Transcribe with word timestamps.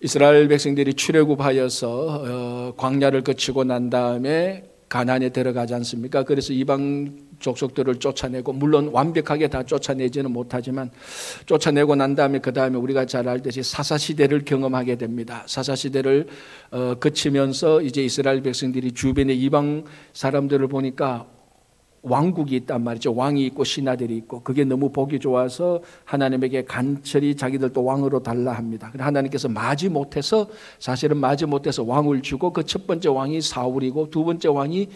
이스라엘 0.00 0.46
백성들이 0.48 0.94
출애굽하여서 0.94 1.88
어, 1.90 2.74
광야를 2.76 3.22
거치고 3.22 3.64
난 3.64 3.88
다음에 3.88 4.64
가나안에 4.88 5.30
들어가지 5.30 5.74
않습니까? 5.74 6.22
그래서 6.22 6.52
이방 6.52 7.16
족속들을 7.40 7.96
쫓아내고 7.96 8.52
물론 8.52 8.88
완벽하게 8.92 9.48
다 9.48 9.62
쫓아내지는 9.62 10.30
못하지만 10.30 10.90
쫓아내고 11.46 11.96
난 11.96 12.14
다음에 12.14 12.38
그 12.38 12.52
다음에 12.52 12.76
우리가 12.76 13.06
잘 13.06 13.28
알듯이 13.28 13.62
사사 13.62 13.98
시대를 13.98 14.44
경험하게 14.44 14.96
됩니다. 14.96 15.44
사사 15.46 15.74
시대를 15.74 16.26
어, 16.70 16.94
거치면서 17.00 17.80
이제 17.80 18.04
이스라엘 18.04 18.42
백성들이 18.42 18.92
주변의 18.92 19.38
이방 19.40 19.84
사람들을 20.12 20.68
보니까 20.68 21.26
왕국이 22.08 22.54
있단 22.56 22.84
말이죠. 22.84 23.14
왕이 23.14 23.44
있고 23.46 23.64
신하들이 23.64 24.16
있고 24.18 24.40
그게 24.42 24.64
너무 24.64 24.90
보기 24.90 25.18
좋아서 25.18 25.80
하나님에게 26.04 26.64
간절히 26.64 27.34
자기들도 27.34 27.82
왕으로 27.82 28.22
달라 28.22 28.52
합니다. 28.52 28.92
하나님께서 28.96 29.48
마지 29.48 29.88
못해서 29.88 30.46
사실은 30.78 31.16
마지 31.16 31.46
못해서 31.46 31.82
왕을 31.82 32.22
주고 32.22 32.52
그 32.52 32.62
첫 32.76 32.86
번째 32.86 33.08
왕이 33.08 33.40
사울이고 33.40 34.10
두 34.10 34.24
번째 34.24 34.48
왕이 34.48 34.88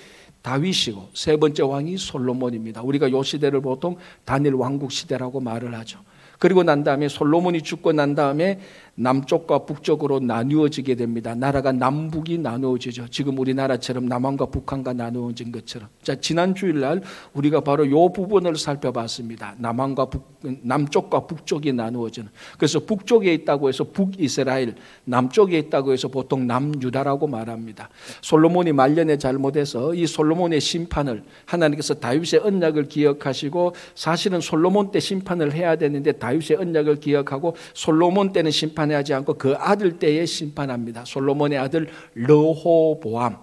다윗이고 0.43 1.09
세 1.15 1.37
번째 1.37 1.62
왕이 1.62 1.97
솔로몬입니다. 1.97 2.83
우리가 2.83 3.11
요 3.11 3.23
시대를 3.23 3.61
보통 3.61 3.97
단일 4.25 4.55
왕국 4.55 4.92
시대라고 4.92 5.41
말을 5.41 5.75
하죠. 5.79 5.98
그리고 6.39 6.62
난 6.62 6.84
다음에 6.84 7.09
솔로몬이 7.09 7.62
죽고 7.62 7.92
난 7.92 8.15
다음에 8.15 8.61
남쪽과 8.95 9.61
북쪽으로 9.61 10.21
나누어지게 10.21 10.95
됩니다. 10.95 11.35
나라가 11.35 11.73
남북이 11.73 12.39
나누어지죠. 12.39 13.09
지금 13.11 13.39
우리나라처럼 13.39 14.07
남한과 14.07 14.47
북한과 14.47 14.93
나누어진 14.93 15.53
것처럼. 15.53 15.89
자, 16.03 16.15
지난 16.17 16.55
주일날 16.55 17.03
우리가 17.33 17.61
바로 17.61 17.84
이 17.84 17.91
부분을 17.91 18.57
살펴봤습니다. 18.57 19.55
남한과 19.59 20.07
북, 20.07 20.41
남쪽과 20.62 21.27
북쪽이 21.27 21.73
나누어지는. 21.73 22.31
그래서 22.57 22.81
북쪽에 22.81 23.33
있다고 23.34 23.69
해서 23.69 23.84
북이스라엘, 23.84 24.75
남쪽에 25.05 25.59
있다고 25.59 25.93
해서 25.93 26.09
보통 26.09 26.47
남유다라고 26.47 27.27
말합니다. 27.27 27.89
솔로몬이 28.23 28.73
말년에 28.73 29.19
잘못해서 29.19 29.95
이 29.95 30.07
솔로몬의 30.07 30.61
심판을 30.61 31.23
하나님께서 31.47 31.95
다윗의 31.95 32.41
언약을 32.45 32.89
기억하시고 32.89 33.75
사실은 33.95 34.41
솔로몬 34.41 34.91
때 34.91 35.01
심판을 35.01 35.53
해야 35.53 35.77
되는데 35.77 36.12
다윗의 36.12 36.57
언약을 36.59 36.97
기억하고 36.97 37.55
솔로몬 37.75 38.33
때는 38.33 38.51
심판 38.51 38.80
심판하지 38.81 39.12
않고 39.14 39.34
그 39.34 39.55
아들 39.59 39.98
때에 39.98 40.25
심판합니다. 40.25 41.05
솔로몬의 41.05 41.59
아들 41.59 41.89
르호보암. 42.14 43.36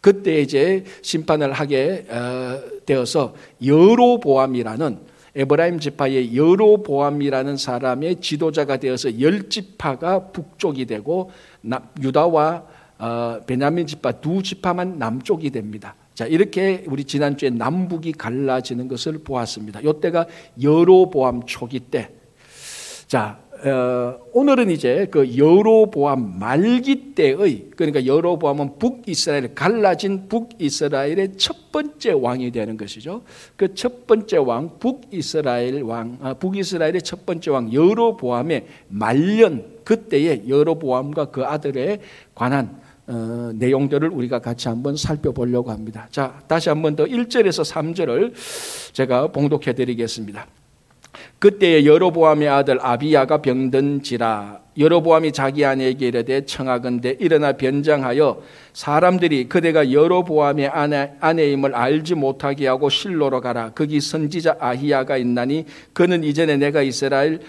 그때 0.00 0.40
이제 0.40 0.84
심판을 1.02 1.52
하게 1.52 2.06
어, 2.10 2.60
되어서 2.84 3.34
여로보암이라는 3.64 5.14
에브라임 5.36 5.80
지파의 5.80 6.36
여로보암이라는 6.36 7.56
사람의 7.56 8.20
지도자가 8.20 8.76
되어서 8.76 9.20
열 9.20 9.48
지파가 9.48 10.30
북쪽이 10.32 10.86
되고 10.86 11.30
유다와 12.02 12.64
어, 12.98 13.40
베냐민 13.46 13.86
지파 13.86 14.12
두 14.20 14.42
지파만 14.42 14.98
남쪽이 14.98 15.50
됩니다. 15.50 15.94
자, 16.14 16.26
이렇게 16.26 16.84
우리 16.86 17.04
지난주에 17.04 17.50
남북이 17.50 18.12
갈라지는 18.12 18.86
것을 18.86 19.18
보았습니다. 19.24 19.80
이때가 19.80 20.26
여로보암 20.62 21.42
초기 21.46 21.80
때. 21.80 22.10
자, 23.08 23.43
어, 23.64 24.18
오늘은 24.32 24.70
이제 24.70 25.06
그 25.10 25.38
여로보암 25.38 26.38
말기 26.38 27.14
때의 27.14 27.70
그러니까 27.76 28.04
여로보암은 28.04 28.78
북이스라엘 28.78 29.54
갈라진 29.54 30.28
북이스라엘의 30.28 31.36
첫 31.36 31.72
번째 31.72 32.12
왕이 32.12 32.50
되는 32.50 32.76
것이죠. 32.76 33.22
그 33.56 33.74
첫 33.74 34.06
번째 34.06 34.36
왕 34.38 34.78
북이스라엘 34.78 35.82
왕 35.82 36.18
아, 36.20 36.34
북이스라엘의 36.34 37.02
첫 37.02 37.26
번째 37.26 37.50
왕 37.50 37.72
여로보암의 37.72 38.66
말년 38.88 39.78
그때의 39.84 40.48
여로보암과 40.48 41.26
그 41.26 41.44
아들에 41.44 42.00
관한 42.34 42.80
어, 43.06 43.50
내용들을 43.54 44.08
우리가 44.08 44.38
같이 44.38 44.68
한번 44.68 44.96
살펴보려고 44.96 45.70
합니다. 45.70 46.08
자, 46.10 46.42
다시 46.46 46.70
한번 46.70 46.96
더 46.96 47.04
1절에서 47.04 47.70
3절을 47.70 48.32
제가 48.94 49.28
봉독해 49.28 49.74
드리겠습니다. 49.74 50.46
그때 51.38 51.84
여로보암의 51.84 52.48
아들 52.48 52.78
아비야가 52.80 53.42
병든지라 53.42 54.64
여로보암이 54.78 55.32
자기 55.32 55.64
아내에게 55.64 56.08
이르되 56.08 56.44
청하건대 56.44 57.16
일어나 57.20 57.52
변장하여 57.52 58.42
사람들이 58.72 59.48
그대가 59.48 59.92
여로보암의 59.92 60.68
아내, 60.68 61.12
아내임을 61.20 61.74
알지 61.74 62.16
못하게 62.16 62.66
하고 62.66 62.88
실로로 62.88 63.40
가라. 63.40 63.70
거기 63.70 64.00
선지자 64.00 64.56
아히야가 64.58 65.16
있나니 65.16 65.66
그는 65.92 66.24
이전에 66.24 66.56
내가 66.56 66.82
이스라엘 66.82 67.40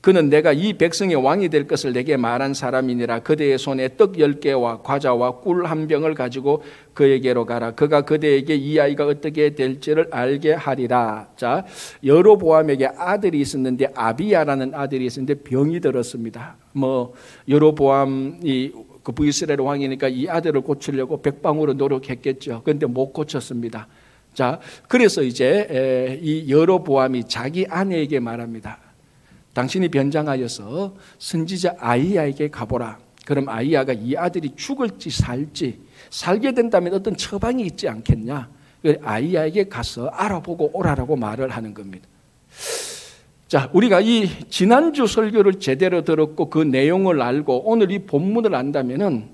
그는 0.00 0.30
내가 0.30 0.52
이 0.52 0.74
백성의 0.74 1.16
왕이 1.16 1.48
될 1.48 1.66
것을 1.66 1.92
내게 1.92 2.16
말한 2.16 2.54
사람이니라. 2.54 3.20
그대의 3.20 3.58
손에 3.58 3.96
떡 3.96 4.18
열개와 4.18 4.82
과자와 4.82 5.40
꿀 5.40 5.66
한 5.66 5.88
병을 5.88 6.14
가지고 6.14 6.62
그에게로 6.94 7.46
가라. 7.46 7.72
그가 7.72 8.02
그대에게 8.02 8.54
이 8.54 8.78
아이가 8.78 9.06
어떻게 9.06 9.56
될지를 9.56 10.08
알게 10.12 10.52
하리라. 10.52 11.28
자 11.36 11.66
여로보암에게 12.04 12.90
아들이 12.96 13.40
있었는데 13.40 13.92
아비야라는 13.94 14.72
아들이 14.74 15.06
있었는데 15.06 15.42
병이 15.42 15.80
들었습니다. 15.80 16.56
뭐 16.72 17.12
여로보암이 17.48 18.72
그 19.02 19.12
부이스라엘 19.12 19.60
왕이니까 19.60 20.08
이 20.08 20.28
아들을 20.28 20.60
고치려고 20.60 21.22
백방으로 21.22 21.72
노력했겠죠. 21.72 22.62
그런데 22.64 22.86
못 22.86 23.12
고쳤습니다. 23.12 23.88
자 24.32 24.60
그래서 24.86 25.22
이제 25.22 26.20
이 26.22 26.48
여로보암이 26.48 27.24
자기 27.24 27.66
아내에게 27.68 28.20
말합니다 28.20 28.78
당신이 29.54 29.88
변장하여서 29.88 30.94
선지자 31.18 31.76
아이야에게 31.78 32.50
가보라. 32.50 32.98
그럼 33.24 33.48
아이야가 33.48 33.92
이 33.92 34.16
아들이 34.16 34.52
죽을지 34.56 35.10
살지 35.10 35.80
살게 36.10 36.52
된다면 36.52 36.94
어떤 36.94 37.16
처방이 37.16 37.64
있지 37.66 37.88
않겠냐? 37.88 38.48
아이야에게 39.02 39.68
가서 39.68 40.06
알아보고 40.08 40.70
오라라고 40.72 41.16
말을 41.16 41.50
하는 41.50 41.74
겁니다. 41.74 42.08
자, 43.48 43.70
우리가 43.72 44.00
이 44.00 44.28
지난주 44.50 45.06
설교를 45.06 45.54
제대로 45.54 46.04
들었고 46.04 46.50
그 46.50 46.58
내용을 46.58 47.20
알고 47.20 47.68
오늘 47.68 47.90
이 47.90 47.98
본문을 48.00 48.54
안다면은 48.54 49.30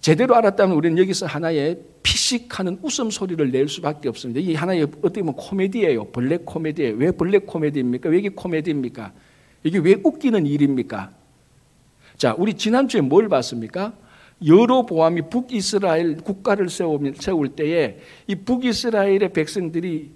제대로 0.00 0.34
알았다면 0.34 0.76
우리는 0.76 0.98
여기서 0.98 1.26
하나의 1.26 1.78
피식하는 2.02 2.78
웃음소리를 2.82 3.50
낼 3.52 3.68
수밖에 3.68 4.08
없습니다. 4.08 4.40
이 4.40 4.54
하나의 4.54 4.82
어떻게 4.82 5.20
보면 5.20 5.36
코미디예요. 5.36 6.06
블랙 6.06 6.44
코미디예요. 6.44 6.96
왜 6.96 7.10
블랙 7.12 7.46
코미디입니까? 7.46 8.08
왜 8.08 8.18
이게 8.18 8.28
코미디입니까? 8.30 9.12
이게 9.64 9.78
왜 9.78 9.96
웃기는 10.02 10.46
일입니까? 10.46 11.12
자, 12.16 12.34
우리 12.38 12.54
지난주에 12.54 13.00
뭘 13.00 13.28
봤습니까? 13.28 13.94
여로보암이 14.44 15.30
북이스라엘 15.30 16.16
국가를 16.16 16.68
세울 16.68 17.48
때에 17.50 17.98
이 18.26 18.34
북이스라엘의 18.34 19.32
백성들이 19.32 20.10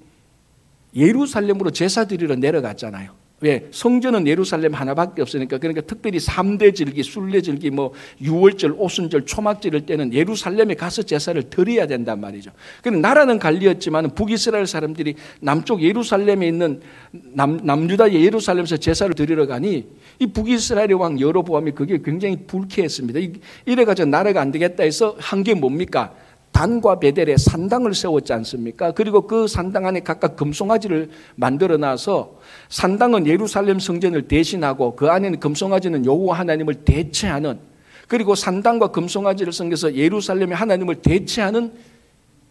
예루살렘으로 0.94 1.70
제사 1.70 2.06
드리러 2.06 2.34
내려갔잖아요. 2.34 3.12
왜? 3.40 3.66
성전은 3.70 4.26
예루살렘 4.26 4.72
하나밖에 4.72 5.20
없으니까 5.20 5.58
그러니까 5.58 5.82
특별히 5.82 6.18
3대 6.18 6.74
절기, 6.74 7.02
순례 7.02 7.42
절기, 7.42 7.68
뭐 7.70 7.92
6월절, 8.22 8.74
오순절, 8.78 9.26
초막절일 9.26 9.84
때는 9.84 10.14
예루살렘에 10.14 10.74
가서 10.74 11.02
제사를 11.02 11.42
드려야 11.50 11.86
된단 11.86 12.18
말이죠. 12.18 12.50
그런데 12.82 13.00
나라는 13.00 13.38
갈리었지만 13.38 14.14
북이스라엘 14.14 14.66
사람들이 14.66 15.16
남쪽 15.40 15.82
예루살렘에 15.82 16.48
있는 16.48 16.80
남, 17.10 17.60
남유다의 17.62 18.24
예루살렘에서 18.24 18.78
제사를 18.78 19.14
드리러 19.14 19.46
가니 19.46 19.86
이 20.18 20.26
북이스라엘의 20.26 20.94
왕 20.94 21.20
여로보암이 21.20 21.72
그게 21.72 22.00
굉장히 22.02 22.38
불쾌했습니다. 22.46 23.20
이래 23.66 23.84
가지고 23.84 24.08
나라가 24.08 24.40
안 24.40 24.50
되겠다 24.50 24.82
해서 24.82 25.14
한 25.18 25.46
게 25.46 25.54
뭡니까? 25.54 26.12
단과 26.56 26.98
베델에 26.98 27.36
산당을 27.36 27.94
세웠지 27.94 28.32
않습니까? 28.32 28.92
그리고 28.92 29.26
그 29.26 29.46
산당 29.46 29.84
안에 29.84 30.00
각각 30.00 30.36
금송아지를 30.36 31.10
만들어 31.34 31.76
놔서 31.76 32.38
산당은 32.70 33.26
예루살렘 33.26 33.78
성전을 33.78 34.22
대신하고 34.22 34.96
그 34.96 35.10
안에는 35.10 35.38
금송아지는 35.38 36.06
여호와 36.06 36.38
하나님을 36.38 36.76
대체하는 36.76 37.58
그리고 38.08 38.34
산당과 38.34 38.88
금송아지를 38.88 39.52
섬겨서 39.52 39.96
예루살렘의 39.96 40.56
하나님을 40.56 41.02
대체하는 41.02 41.72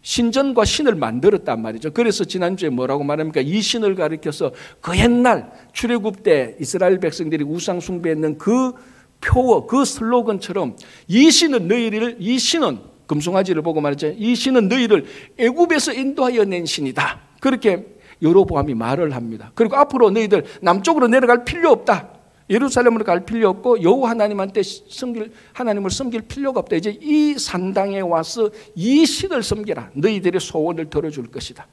신전과 0.02 0.64
신을 0.64 0.94
만들었단 0.94 1.60
말이죠. 1.60 1.90
그래서 1.92 2.22
지난주에 2.22 2.68
뭐라고 2.68 3.02
말합니까? 3.02 3.40
이 3.40 3.60
신을 3.60 3.96
가리켜서 3.96 4.52
그 4.80 4.96
옛날 4.96 5.50
출애굽 5.72 6.22
때 6.22 6.54
이스라엘 6.60 7.00
백성들이 7.00 7.42
우상 7.42 7.80
숭배했는 7.80 8.38
그 8.38 8.72
표어, 9.20 9.66
그 9.66 9.84
슬로건처럼 9.84 10.76
이 11.08 11.28
신은 11.28 11.66
너희를 11.66 12.18
이 12.20 12.38
신은 12.38 12.94
금송아지를 13.06 13.62
보고 13.62 13.80
말했죠. 13.80 14.14
이 14.16 14.34
신은 14.34 14.68
너희를 14.68 15.06
애굽에서 15.38 15.92
인도하여 15.92 16.44
낸 16.44 16.66
신이다. 16.66 17.20
그렇게 17.40 17.86
여로보암이 18.22 18.74
말을 18.74 19.14
합니다. 19.14 19.52
그리고 19.54 19.76
앞으로 19.76 20.10
너희들 20.10 20.44
남쪽으로 20.60 21.08
내려갈 21.08 21.44
필요 21.44 21.70
없다. 21.70 22.10
예루살렘으로 22.48 23.04
갈 23.04 23.24
필요 23.24 23.48
없고 23.48 23.82
여호와 23.82 24.10
하나님한테 24.10 24.62
섬길 24.62 25.32
하나님을 25.52 25.90
섬길 25.90 26.22
필요가 26.22 26.60
없다. 26.60 26.76
이제 26.76 26.96
이 27.02 27.34
산당에 27.38 28.00
와서 28.00 28.50
이 28.74 29.04
신을 29.04 29.42
섬기라. 29.42 29.90
너희들의 29.94 30.40
소원을 30.40 30.88
들어줄 30.88 31.30
것이다. 31.30 31.66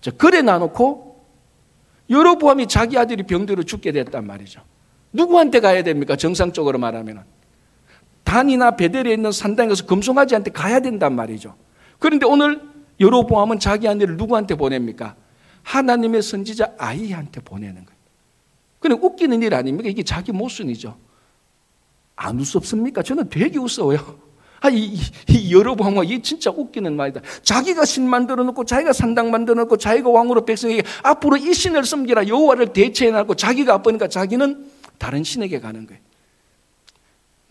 자, 0.00 0.10
그래 0.12 0.42
놔놓고 0.42 1.14
여로보암이 2.08 2.66
자기 2.66 2.98
아들이 2.98 3.22
병들어 3.22 3.62
죽게 3.62 3.92
됐단 3.92 4.26
말이죠. 4.26 4.60
누구한테 5.12 5.60
가야 5.60 5.82
됩니까? 5.82 6.16
정상적으로 6.16 6.78
말하면 6.78 7.24
단이나 8.24 8.72
베델에 8.72 9.12
있는 9.12 9.32
산당에 9.32 9.68
가서 9.68 9.86
금송아지한테 9.86 10.50
가야 10.50 10.80
된단 10.80 11.14
말이죠. 11.14 11.54
그런데 11.98 12.26
오늘 12.26 12.60
여로보암은 13.00 13.58
자기 13.60 13.86
아내를 13.88 14.16
누구한테 14.16 14.54
보냅니까? 14.54 15.14
하나님의 15.62 16.22
선지자 16.22 16.74
아이한테 16.78 17.40
보내는 17.40 17.84
거예요. 17.84 17.98
그냥 18.80 18.98
웃기는 19.02 19.42
일 19.42 19.54
아닙니까? 19.54 19.88
이게 19.88 20.02
자기 20.02 20.32
모순이죠. 20.32 20.96
안 22.16 22.38
웃습니까? 22.38 23.02
저는 23.02 23.28
되게 23.28 23.58
웃어요. 23.58 24.24
아, 24.60 24.70
이, 24.70 24.96
이 25.28 25.54
여로보암은 25.54 26.04
이 26.04 26.22
진짜 26.22 26.50
웃기는 26.50 26.94
말이다. 26.96 27.20
자기가 27.42 27.84
신 27.84 28.08
만들어 28.08 28.42
놓고 28.44 28.64
자기가 28.64 28.92
산당 28.92 29.30
만들어 29.30 29.62
놓고 29.62 29.76
자기가 29.76 30.08
왕으로 30.08 30.44
백성에게 30.44 30.82
앞으로 31.02 31.36
이 31.36 31.52
신을 31.52 31.84
섬기라 31.84 32.28
여호와를 32.28 32.72
대체해 32.72 33.10
놨고 33.10 33.34
자기가 33.34 33.74
아프니까 33.74 34.08
자기는 34.08 34.70
다른 34.98 35.22
신에게 35.24 35.60
가는 35.60 35.86
거예요. 35.86 36.00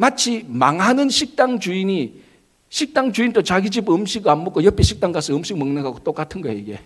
마치 0.04 0.44
망하는 0.50 1.08
식당 1.08 1.62
주인이 1.62 2.22
식당 2.68 3.14
주인도 3.14 3.42
자기 3.42 3.70
집 3.70 3.90
음식 3.90 4.28
안 4.28 4.44
먹고 4.44 4.62
옆에 4.66 4.84
식당 4.84 5.14
가서 5.14 5.34
음식 5.34 5.58
먹는 5.58 5.82
거하고 5.82 6.00
똑같은 6.00 6.42
거예요, 6.42 6.58
이게. 6.58 6.78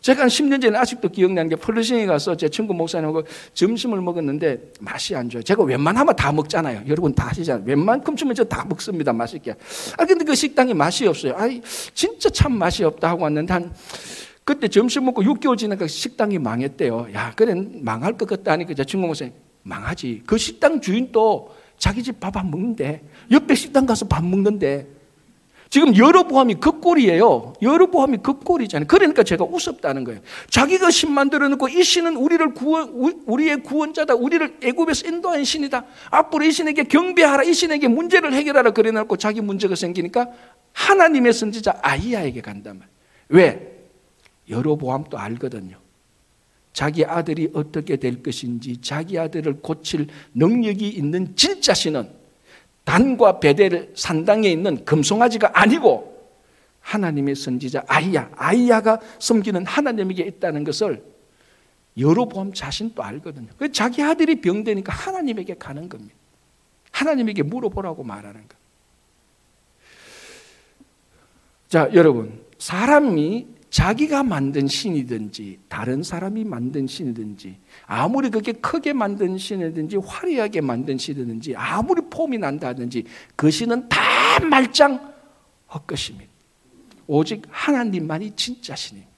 제가 0.00 0.22
한 0.22 0.28
10년 0.28 0.60
전에 0.60 0.76
아직도 0.76 1.10
기억나는 1.10 1.48
게 1.48 1.54
펄르싱에 1.54 2.06
가서 2.06 2.36
제 2.36 2.48
친구 2.48 2.74
목사님하고 2.74 3.22
점심을 3.54 4.00
먹었는데 4.00 4.72
맛이 4.80 5.14
안 5.14 5.28
좋아요. 5.30 5.44
제가 5.44 5.62
웬만하면 5.62 6.16
다 6.16 6.32
먹잖아요. 6.32 6.82
여러분 6.88 7.14
다 7.14 7.28
아시잖아요. 7.30 7.64
웬만큼 7.66 8.16
주면 8.16 8.34
저 8.34 8.42
다 8.42 8.64
먹습니다. 8.64 9.12
맛있게. 9.12 9.54
아, 9.96 10.04
근데 10.04 10.24
그 10.24 10.34
식당이 10.34 10.74
맛이 10.74 11.06
없어요. 11.06 11.34
아이, 11.36 11.60
진짜 11.94 12.28
참 12.30 12.58
맛이 12.58 12.82
없다 12.82 13.10
하고 13.10 13.22
왔는데 13.22 13.52
한 13.52 13.72
그때 14.42 14.66
점심 14.66 15.04
먹고 15.04 15.22
6개월 15.22 15.56
지나니까 15.56 15.86
식당이 15.86 16.40
망했대요. 16.40 17.10
야, 17.14 17.32
그래 17.36 17.54
망할 17.80 18.18
것 18.18 18.28
같다 18.28 18.50
하니까 18.50 18.74
제 18.74 18.84
친구 18.84 19.06
목사님 19.06 19.32
망하지. 19.62 20.24
그 20.26 20.36
식당 20.36 20.80
주인도 20.80 21.62
자기 21.82 22.00
집 22.00 22.20
밥 22.20 22.36
안 22.36 22.48
먹는데 22.48 23.02
옆에 23.32 23.56
식당 23.56 23.86
가서 23.86 24.06
밥 24.06 24.24
먹는데 24.24 24.86
지금 25.68 25.96
여러보암이 25.96 26.56
그 26.60 26.78
꼴이에요. 26.78 27.54
여러보암이 27.60 28.18
그 28.22 28.38
꼴이잖아요. 28.38 28.86
그러니까 28.86 29.24
제가 29.24 29.44
우습다는 29.44 30.04
거예요. 30.04 30.20
자기가 30.48 30.90
신 30.90 31.10
만들어 31.10 31.48
놓고 31.48 31.68
이 31.70 31.82
신은 31.82 32.14
우리를 32.14 32.54
구원, 32.54 32.90
우리의 33.26 33.64
구원자다. 33.64 34.14
우리를 34.14 34.58
애굽에서 34.62 35.08
인도한 35.08 35.42
신이다. 35.42 35.84
앞으로 36.10 36.44
이 36.44 36.52
신에게 36.52 36.84
경배하라. 36.84 37.42
이 37.42 37.52
신에게 37.52 37.88
문제를 37.88 38.32
해결하라. 38.32 38.70
그래 38.72 38.92
놓고 38.92 39.16
자기 39.16 39.40
문제가 39.40 39.74
생기니까 39.74 40.28
하나님의 40.74 41.32
선지자 41.32 41.80
아이야에게 41.82 42.42
간단 42.42 42.78
말이에요. 42.78 42.92
왜? 43.30 43.88
여러보암도 44.50 45.18
알거든요. 45.18 45.81
자기 46.72 47.04
아들이 47.04 47.50
어떻게 47.52 47.96
될 47.96 48.22
것인지 48.22 48.80
자기 48.80 49.18
아들을 49.18 49.60
고칠 49.60 50.06
능력이 50.34 50.88
있는 50.88 51.34
진짜 51.36 51.74
신은 51.74 52.08
단과 52.84 53.40
베델 53.40 53.92
산당에 53.94 54.48
있는 54.48 54.84
금송아지가 54.84 55.50
아니고 55.54 56.12
하나님의 56.80 57.36
선지자 57.36 57.84
아이야, 57.86 58.30
아이야가 58.34 59.00
섬기는 59.18 59.66
하나님에게 59.66 60.24
있다는 60.24 60.64
것을 60.64 61.04
여로보암 61.98 62.54
자신도 62.54 63.02
알거든요. 63.02 63.48
그 63.58 63.70
자기 63.70 64.02
아들이 64.02 64.40
병되니까 64.40 64.92
하나님에게 64.92 65.54
가는 65.54 65.88
겁니다. 65.88 66.14
하나님에게 66.90 67.42
물어보라고 67.42 68.02
말하는 68.02 68.40
거. 68.48 68.56
자, 71.68 71.88
여러분, 71.94 72.42
사람이 72.58 73.46
자기가 73.72 74.22
만든 74.22 74.68
신이든지 74.68 75.60
다른 75.66 76.02
사람이 76.02 76.44
만든 76.44 76.86
신이든지 76.86 77.56
아무리 77.86 78.28
그게 78.28 78.52
크게 78.52 78.92
만든 78.92 79.38
신이든지 79.38 79.96
화려하게 79.96 80.60
만든 80.60 80.98
신이든지 80.98 81.56
아무리 81.56 82.02
폼이 82.10 82.36
난다든지 82.36 83.04
그 83.34 83.50
신은 83.50 83.88
다 83.88 83.98
말짱 84.44 85.14
헛것입니다. 85.72 86.30
오직 87.06 87.44
하나님만이 87.48 88.32
진짜 88.36 88.76
신입니다. 88.76 89.10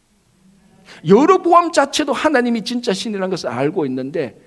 여러보암 1.08 1.72
자체도 1.72 2.12
하나님이 2.12 2.62
진짜 2.62 2.92
신이라는 2.92 3.30
것을 3.30 3.48
알고 3.48 3.86
있는데 3.86 4.40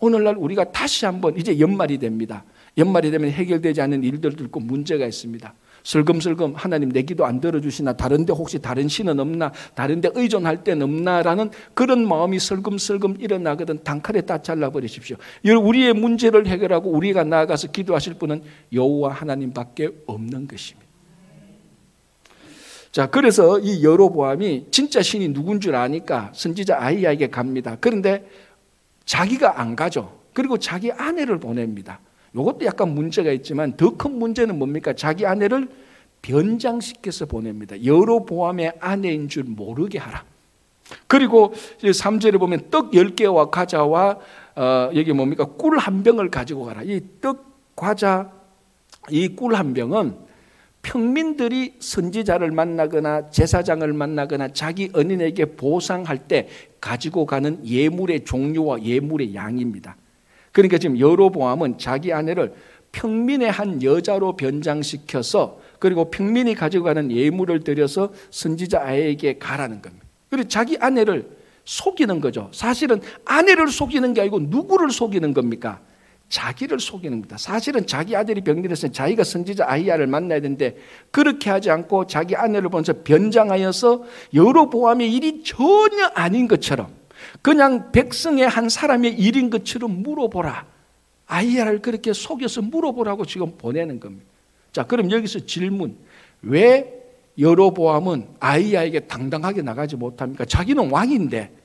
오늘날 0.00 0.34
우리가 0.34 0.72
다시 0.72 1.06
한번 1.06 1.38
이제 1.38 1.60
연말이 1.60 1.98
됩니다. 1.98 2.42
연말이 2.76 3.12
되면 3.12 3.30
해결되지 3.30 3.82
않은 3.82 4.02
일들도 4.02 4.42
있고 4.46 4.58
문제가 4.58 5.06
있습니다. 5.06 5.54
슬금슬금 5.84 6.54
하나님 6.54 6.90
내 6.90 7.02
기도 7.02 7.24
안 7.24 7.40
들어주시나 7.40 7.94
다른데 7.94 8.32
혹시 8.32 8.58
다른 8.58 8.88
신은 8.88 9.18
없나 9.20 9.52
다른데 9.74 10.10
의존할 10.14 10.64
데는 10.64 10.82
없나라는 10.82 11.50
그런 11.74 12.06
마음이 12.06 12.38
슬금슬금 12.38 13.16
일어나거든 13.20 13.82
단칼에 13.84 14.22
다 14.22 14.42
잘라버리십시오. 14.42 15.16
우리의 15.44 15.94
문제를 15.94 16.46
해결하고 16.46 16.90
우리가 16.90 17.24
나아가서 17.24 17.68
기도하실 17.68 18.14
분은 18.14 18.42
여호와 18.72 19.12
하나님밖에 19.12 19.90
없는 20.06 20.48
것입니다. 20.48 20.90
자, 22.92 23.06
그래서 23.06 23.60
이 23.60 23.84
여로보암이 23.84 24.66
진짜 24.72 25.00
신이 25.00 25.32
누군 25.32 25.60
줄 25.60 25.76
아니까 25.76 26.32
선지자 26.34 26.76
아이야에게 26.80 27.28
갑니다. 27.28 27.76
그런데 27.80 28.28
자기가 29.04 29.60
안 29.60 29.76
가죠. 29.76 30.20
그리고 30.34 30.58
자기 30.58 30.90
아내를 30.90 31.38
보냅니다. 31.38 32.00
이것도 32.34 32.64
약간 32.64 32.94
문제가 32.94 33.32
있지만 33.32 33.76
더 33.76 33.90
큰 33.96 34.18
문제는 34.18 34.58
뭡니까? 34.58 34.92
자기 34.92 35.26
아내를 35.26 35.68
변장시켜서 36.22 37.26
보냅니다. 37.26 37.82
여로보암의 37.84 38.74
아내인 38.80 39.28
줄 39.28 39.44
모르게 39.44 39.98
하라. 39.98 40.24
그리고 41.06 41.52
3절에 41.80 42.38
보면 42.38 42.70
떡 42.70 42.92
10개와 42.92 43.50
과자와 43.50 44.18
어, 44.56 44.90
여기 44.94 45.12
뭡니까? 45.12 45.44
꿀 45.44 45.78
한 45.78 46.02
병을 46.02 46.30
가지고 46.30 46.64
가라. 46.64 46.82
이 46.82 47.00
떡, 47.20 47.74
과자, 47.76 48.30
이 49.10 49.28
꿀 49.34 49.54
한 49.54 49.72
병은 49.72 50.16
평민들이 50.82 51.74
선지자를 51.78 52.50
만나거나 52.50 53.30
제사장을 53.30 53.90
만나거나 53.92 54.48
자기 54.48 54.90
은인에게 54.96 55.56
보상할 55.56 56.18
때 56.18 56.48
가지고 56.80 57.26
가는 57.26 57.64
예물의 57.66 58.24
종류와 58.24 58.82
예물의 58.82 59.34
양입니다. 59.34 59.96
그러니까 60.52 60.78
지금 60.78 60.98
여로보암은 60.98 61.78
자기 61.78 62.12
아내를 62.12 62.54
평민의 62.92 63.50
한 63.50 63.82
여자로 63.82 64.36
변장시켜서 64.36 65.60
그리고 65.78 66.10
평민이 66.10 66.54
가지고 66.54 66.84
가는 66.84 67.10
예물을 67.10 67.60
들여서 67.60 68.12
선지자 68.30 68.82
아에게 68.82 69.38
가라는 69.38 69.80
겁니다. 69.80 70.04
그리고 70.28 70.48
자기 70.48 70.76
아내를 70.78 71.28
속이는 71.64 72.20
거죠. 72.20 72.48
사실은 72.52 73.00
아내를 73.24 73.68
속이는 73.68 74.12
게 74.14 74.22
아니고 74.22 74.40
누구를 74.40 74.90
속이는 74.90 75.34
겁니까? 75.34 75.80
자기를 76.28 76.78
속이는 76.78 77.18
겁니다. 77.18 77.36
사실은 77.36 77.86
자기 77.86 78.14
아들이 78.16 78.40
병들었을 78.40 78.88
때 78.88 78.92
자기가 78.92 79.24
선지자 79.24 79.64
아이야를 79.68 80.06
만나야 80.06 80.40
되는데 80.40 80.76
그렇게 81.10 81.50
하지 81.50 81.70
않고 81.70 82.06
자기 82.06 82.36
아내를 82.36 82.68
보면서 82.68 82.92
변장하여서 83.02 84.04
여로보암의 84.34 85.12
일이 85.12 85.42
전혀 85.42 86.06
아닌 86.14 86.46
것처럼 86.46 86.99
그냥 87.42 87.92
백성의 87.92 88.48
한 88.48 88.68
사람의 88.68 89.14
일인 89.14 89.50
것처럼 89.50 90.02
물어보라. 90.02 90.66
아이야를 91.26 91.80
그렇게 91.80 92.12
속여서 92.12 92.62
물어보라고 92.62 93.24
지금 93.24 93.56
보내는 93.56 94.00
겁니다. 94.00 94.24
자, 94.72 94.84
그럼 94.84 95.10
여기서 95.10 95.46
질문. 95.46 95.96
왜 96.42 97.00
여로보암은 97.38 98.26
아이야에게 98.40 99.00
당당하게 99.00 99.62
나가지 99.62 99.96
못합니까? 99.96 100.44
자기는 100.44 100.90
왕인데. 100.90 101.60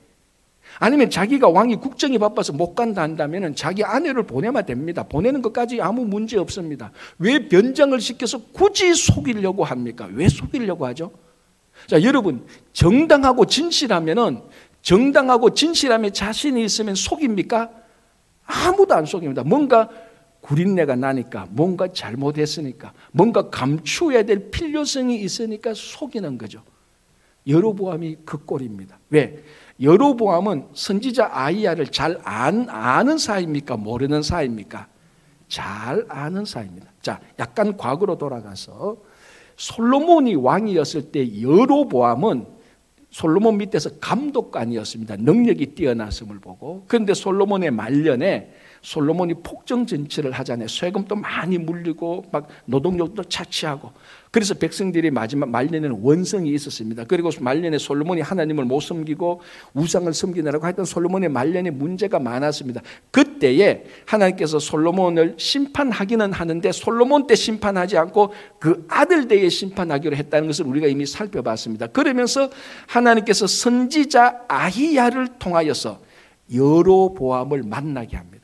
아니면 0.78 1.10
자기가 1.10 1.48
왕이 1.48 1.76
국정이 1.76 2.18
바빠서 2.18 2.52
못 2.52 2.74
간다 2.74 3.02
한다면 3.02 3.54
자기 3.54 3.82
아내를 3.84 4.24
보내면 4.24 4.64
됩니다. 4.66 5.04
보내는 5.04 5.42
것까지 5.42 5.80
아무 5.80 6.04
문제 6.04 6.36
없습니다. 6.38 6.92
왜 7.18 7.48
변장을 7.48 7.98
시켜서 8.00 8.38
굳이 8.52 8.94
속이려고 8.94 9.64
합니까? 9.64 10.08
왜 10.12 10.28
속이려고 10.28 10.86
하죠? 10.86 11.12
자, 11.86 12.02
여러분, 12.02 12.44
정당하고 12.72 13.46
진실하면은 13.46 14.40
정당하고 14.86 15.50
진실함에 15.50 16.10
자신이 16.10 16.64
있으면 16.64 16.94
속입니까? 16.94 17.70
아무도 18.44 18.94
안 18.94 19.04
속입니다. 19.04 19.42
뭔가 19.42 19.88
구린내가 20.40 20.94
나니까, 20.94 21.48
뭔가 21.50 21.92
잘못했으니까, 21.92 22.92
뭔가 23.10 23.50
감추어야 23.50 24.22
될 24.22 24.48
필요성이 24.52 25.20
있으니까 25.22 25.74
속이는 25.74 26.38
거죠. 26.38 26.62
여로보암이 27.48 28.18
그 28.24 28.44
꼴입니다. 28.44 29.00
왜? 29.10 29.42
여로보암은 29.82 30.68
선지자 30.72 31.30
아이야를 31.32 31.88
잘 31.88 32.20
안, 32.22 32.68
아는 32.68 33.18
사이입니까? 33.18 33.76
모르는 33.76 34.22
사이입니까? 34.22 34.86
잘 35.48 36.06
아는 36.08 36.44
사이입니다. 36.44 36.86
자, 37.02 37.18
약간 37.40 37.76
과거로 37.76 38.18
돌아가서 38.18 38.98
솔로몬이 39.56 40.36
왕이었을 40.36 41.10
때 41.10 41.42
여로보암은 41.42 42.55
솔로몬 43.10 43.58
밑에서 43.58 43.90
감독관이었습니다. 44.00 45.16
능력이 45.16 45.74
뛰어났음을 45.74 46.38
보고. 46.40 46.84
그런데 46.88 47.14
솔로몬의 47.14 47.70
말년에 47.70 48.52
솔로몬이 48.82 49.34
폭정 49.42 49.86
정치를 49.86 50.32
하잖아요. 50.32 50.68
세금도 50.68 51.16
많이 51.16 51.58
물리고 51.58 52.24
막 52.30 52.48
노동력도 52.66 53.24
차치하고 53.24 53.92
그래서 54.36 54.52
백성들이 54.52 55.10
마지막 55.10 55.48
말년에는 55.48 56.00
원성이 56.02 56.50
있었습니다. 56.52 57.04
그리고 57.04 57.30
말년에 57.40 57.78
솔로몬이 57.78 58.20
하나님을 58.20 58.66
못 58.66 58.80
섬기고 58.80 59.40
우상을 59.72 60.12
섬기느라고 60.12 60.62
하여튼 60.62 60.84
솔로몬의 60.84 61.30
말년에 61.30 61.70
문제가 61.70 62.18
많았습니다. 62.18 62.82
그때에 63.10 63.84
하나님께서 64.04 64.58
솔로몬을 64.58 65.36
심판하기는 65.38 66.32
하는데 66.34 66.72
솔로몬 66.72 67.26
때 67.26 67.34
심판하지 67.34 67.96
않고 67.96 68.34
그 68.58 68.84
아들 68.88 69.26
때에 69.26 69.48
심판하기로 69.48 70.14
했다는 70.16 70.48
것을 70.48 70.66
우리가 70.66 70.86
이미 70.86 71.06
살펴봤습니다. 71.06 71.86
그러면서 71.86 72.50
하나님께서 72.88 73.46
선지자 73.46 74.44
아히야를 74.48 75.28
통하여서 75.38 76.00
여로보암을 76.54 77.62
만나게 77.62 78.18
합니다. 78.18 78.35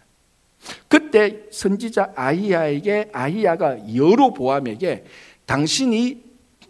그때 0.88 1.44
선지자 1.50 2.12
아히야에게 2.14 3.10
아히야가 3.12 3.94
여로보암에게 3.94 5.04
당신이 5.46 6.22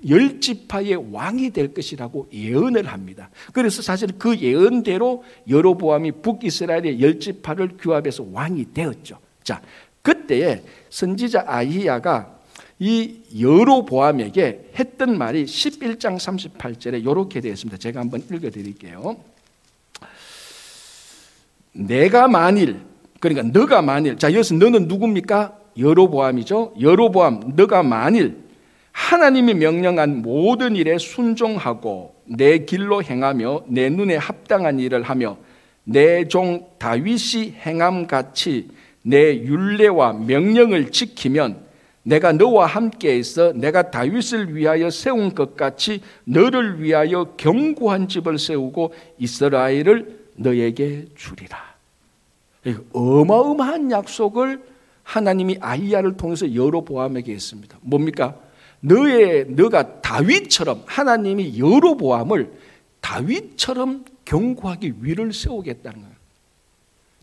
열 0.08 0.40
지파의 0.40 1.12
왕이 1.12 1.50
될 1.50 1.72
것이라고 1.74 2.28
예언을 2.32 2.86
합니다. 2.86 3.30
그래서 3.52 3.82
사실 3.82 4.10
그 4.18 4.36
예언대로 4.36 5.22
여로보암이 5.48 6.12
북이스라엘의 6.22 7.00
열 7.00 7.20
지파를 7.20 7.76
규합해서 7.78 8.26
왕이 8.32 8.72
되었죠. 8.72 9.18
자, 9.44 9.62
그때에 10.02 10.62
선지자 10.90 11.44
아히야가 11.46 12.40
이 12.80 13.20
여로보암에게 13.40 14.72
했던 14.76 15.16
말이 15.16 15.44
11장 15.44 16.16
38절에 16.16 17.00
이렇게 17.00 17.40
되어 17.40 17.52
있습니다. 17.52 17.78
제가 17.78 18.00
한번 18.00 18.24
읽어 18.28 18.50
드릴게요. 18.50 19.16
내가 21.72 22.26
만일 22.26 22.80
그러니까 23.22 23.56
너가 23.56 23.82
만일 23.82 24.18
자 24.18 24.32
여기서 24.32 24.56
너는 24.56 24.88
누굽니까? 24.88 25.56
여로보암이죠. 25.78 26.74
여로보암 26.80 27.52
너가 27.54 27.84
만일 27.84 28.36
하나님이 28.90 29.54
명령한 29.54 30.22
모든 30.22 30.74
일에 30.74 30.98
순종하고 30.98 32.16
내 32.26 32.58
길로 32.58 33.00
행하며 33.00 33.62
내 33.68 33.88
눈에 33.90 34.16
합당한 34.16 34.80
일을 34.80 35.04
하며 35.04 35.36
내 35.84 36.24
종 36.26 36.66
다윗이 36.80 37.54
행함 37.64 38.08
같이 38.08 38.68
내 39.02 39.36
율례와 39.36 40.14
명령을 40.14 40.90
지키면 40.90 41.62
내가 42.02 42.32
너와 42.32 42.66
함께 42.66 43.16
있어 43.18 43.52
내가 43.52 43.92
다윗을 43.92 44.56
위하여 44.56 44.90
세운 44.90 45.32
것 45.32 45.56
같이 45.56 46.00
너를 46.24 46.82
위하여 46.82 47.34
견고한 47.36 48.08
집을 48.08 48.36
세우고 48.40 48.92
이스라엘을 49.18 50.22
너에게 50.34 51.06
주리라. 51.14 51.71
어마어마한 52.92 53.90
약속을 53.90 54.62
하나님이 55.02 55.58
아이야를 55.60 56.16
통해서 56.16 56.54
여로 56.54 56.84
보암에게 56.84 57.32
했습니다. 57.32 57.78
뭡니까? 57.80 58.38
너의 58.80 59.46
너가 59.50 60.00
다윗처럼 60.00 60.84
하나님이 60.86 61.58
여로 61.58 61.96
보암을 61.96 62.52
다윗처럼 63.00 64.04
견고하게 64.24 64.94
위를 65.00 65.32
세우겠다는 65.32 66.00
거예요. 66.00 66.16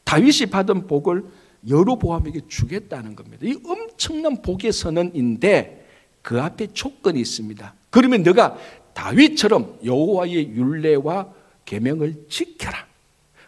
다윗이 0.03 0.49
받은 0.51 0.87
복을 0.87 1.23
여로보암에게 1.67 2.41
주겠다는 2.47 3.15
겁니다. 3.15 3.45
이 3.45 3.57
엄청난 3.65 4.41
복의 4.41 4.71
선언인데 4.71 5.87
그 6.21 6.41
앞에 6.41 6.67
조건이 6.73 7.19
있습니다. 7.19 7.73
그러면 7.89 8.23
너가 8.23 8.57
다윗처럼 8.93 9.79
여호와의 9.83 10.49
율례와 10.49 11.29
계명을 11.65 12.25
지켜라. 12.29 12.87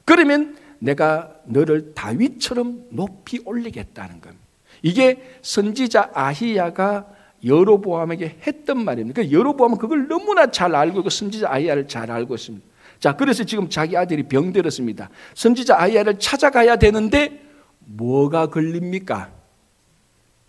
그러면 0.05 0.57
내가 0.81 1.31
너를 1.45 1.93
다윗처럼 1.93 2.87
높이 2.89 3.39
올리겠다는 3.45 4.19
겁니다. 4.19 4.43
이게 4.81 5.21
선지자 5.43 6.11
아히야가 6.13 7.07
여로보암에게 7.45 8.39
했던 8.45 8.83
말입니다. 8.83 9.21
그 9.21 9.31
여로보암은 9.31 9.77
그걸 9.77 10.07
너무나 10.07 10.49
잘 10.49 10.75
알고 10.75 10.99
있고 10.99 11.09
선지자 11.09 11.51
아히야를 11.51 11.87
잘 11.87 12.09
알고 12.09 12.35
있습니다. 12.35 12.65
자, 12.99 13.15
그래서 13.15 13.43
지금 13.43 13.69
자기 13.69 13.95
아들이 13.95 14.23
병들었습니다. 14.23 15.09
선지자 15.35 15.79
아히야를 15.79 16.19
찾아가야 16.19 16.77
되는데 16.77 17.41
뭐가 17.79 18.47
걸립니까? 18.47 19.31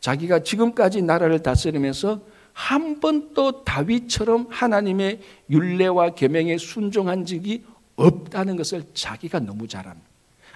자기가 0.00 0.42
지금까지 0.42 1.02
나라를 1.02 1.42
다스리면서 1.42 2.22
한 2.54 3.00
번도 3.00 3.64
다윗처럼 3.64 4.46
하나님의 4.50 5.20
율례와 5.50 6.10
계명에 6.14 6.56
순종한 6.58 7.24
적이 7.24 7.64
없다는 7.96 8.56
것을 8.56 8.84
자기가 8.94 9.40
너무 9.40 9.68
잘 9.68 9.86
압니다. 9.86 10.11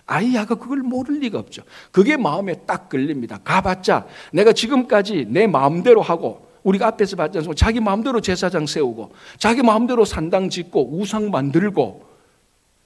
아이야가 0.07 0.55
그걸 0.55 0.79
모를 0.79 1.19
리가 1.19 1.39
없죠. 1.39 1.63
그게 1.91 2.17
마음에 2.17 2.55
딱 2.67 2.89
걸립니다. 2.89 3.39
가봤자 3.43 4.07
내가 4.33 4.53
지금까지 4.53 5.27
내 5.29 5.47
마음대로 5.47 6.01
하고 6.01 6.47
우리가 6.63 6.87
앞에서 6.89 7.17
않습니까? 7.17 7.55
자기 7.55 7.81
마음대로 7.81 8.21
제사장 8.21 8.67
세우고 8.67 9.13
자기 9.39 9.63
마음대로 9.63 10.05
산당 10.05 10.49
짓고 10.49 10.97
우상 10.99 11.31
만들고 11.31 12.05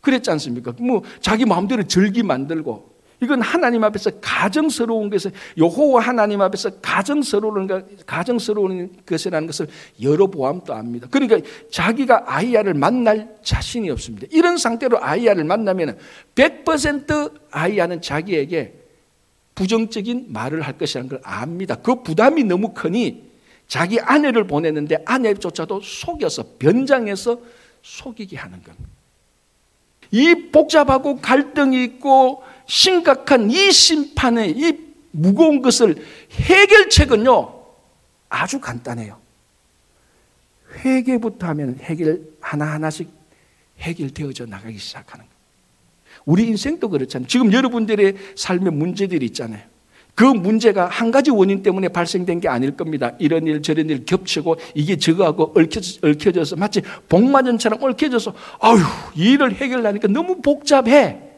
그랬지 0.00 0.31
않습니까? 0.31 0.73
뭐 0.81 1.03
자기 1.21 1.45
마음대로 1.45 1.83
절기 1.83 2.23
만들고 2.23 2.90
이건 3.23 3.43
하나님 3.43 3.85
앞에서 3.85 4.11
가정스러운 4.21 5.11
것을 5.11 5.33
여호와 5.59 6.03
하나님 6.03 6.41
앞에서 6.41 6.71
가정스러운 6.81 7.67
것, 7.67 8.07
가정스러운 8.07 8.97
것이라는 9.05 9.47
것을 9.47 9.69
여러 10.00 10.27
보암도 10.27 10.73
압니다. 10.73 11.07
그러니까 11.11 11.39
자기가 11.71 12.25
아이야를 12.27 12.75
만날 12.75 13.37
자신이 13.43 13.91
없습니다. 13.91 14.27
이런 14.31 14.57
상태로 14.57 15.03
아이야를 15.03 15.45
만나면 15.45 15.99
100% 16.35 17.33
아이야는 17.50 18.00
자기에게 18.00 18.75
부정적인 19.55 20.27
말을 20.29 20.62
할 20.62 20.79
것이라는 20.79 21.11
걸 21.11 21.21
압니다. 21.23 21.75
그 21.75 22.03
부담이 22.03 22.45
너무 22.45 22.73
크니 22.73 23.29
자기 23.69 24.00
아내를 24.00 24.47
보냈는데 24.47 25.03
아내조차도 25.05 25.83
속여서 25.83 26.45
변장해서 26.59 27.39
속이게 27.83 28.37
하는 28.39 28.62
겁니다. 28.62 28.89
이 30.11 30.50
복잡하고 30.50 31.17
갈등이 31.17 31.85
있고 31.85 32.43
심각한 32.71 33.50
이 33.50 33.73
심판의 33.73 34.53
이 34.53 34.79
무거운 35.11 35.61
것을 35.61 35.97
해결책은요, 36.31 37.53
아주 38.29 38.61
간단해요. 38.61 39.19
회개부터 40.85 41.49
하면 41.49 41.81
해결 41.83 42.21
하나하나씩 42.41 43.11
해결되어져 43.81 44.47
나가기 44.47 44.79
시작하는 44.79 45.25
거예요. 45.25 45.41
우리 46.25 46.47
인생도 46.47 46.89
그렇잖아요. 46.91 47.27
지금 47.27 47.53
여러분들의 47.53 48.15
삶의 48.37 48.73
문제들이 48.73 49.27
있잖아요. 49.27 49.62
그 50.15 50.23
문제가 50.23 50.87
한 50.87 51.11
가지 51.11 51.33
원인 51.33 51.65
때문에 51.65 51.89
발생된 51.89 52.39
게 52.39 52.49
아닐 52.49 52.77
겁니다. 52.77 53.17
이런 53.19 53.49
일 53.49 53.62
저런 53.62 53.91
일 53.91 54.05
겹치고 54.05 54.59
이게 54.77 54.97
저거하고 54.97 55.55
얽혀져, 55.57 56.45
서 56.45 56.55
마치 56.55 56.83
복마전처럼 57.09 57.83
얽혀져서 57.83 58.33
아유 58.61 58.79
이 59.17 59.33
일을 59.33 59.57
해결하니까 59.57 60.07
너무 60.07 60.41
복잡해. 60.41 61.30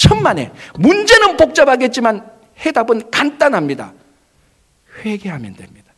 천만에. 0.00 0.50
문제는 0.78 1.36
복잡하겠지만 1.36 2.26
해답은 2.64 3.10
간단합니다. 3.10 3.92
회개하면 5.04 5.56
됩니다. 5.56 5.92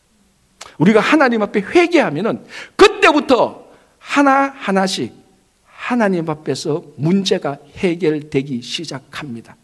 우리가 0.78 0.98
하나님 0.98 1.42
앞에 1.42 1.60
회개하면은 1.60 2.44
그때부터 2.74 3.64
하나하나씩 4.00 5.14
하나님 5.64 6.28
앞에서 6.28 6.82
문제가 6.96 7.58
해결되기 7.76 8.60
시작합니다. 8.62 9.56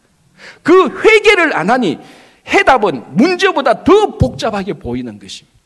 그 0.63 1.01
회개를 1.01 1.57
안 1.57 1.71
하니 1.71 1.99
해답은 2.47 3.17
문제보다 3.17 3.83
더 3.83 4.19
복잡하게 4.19 4.75
보이는 4.75 5.19
것입니다. 5.19 5.59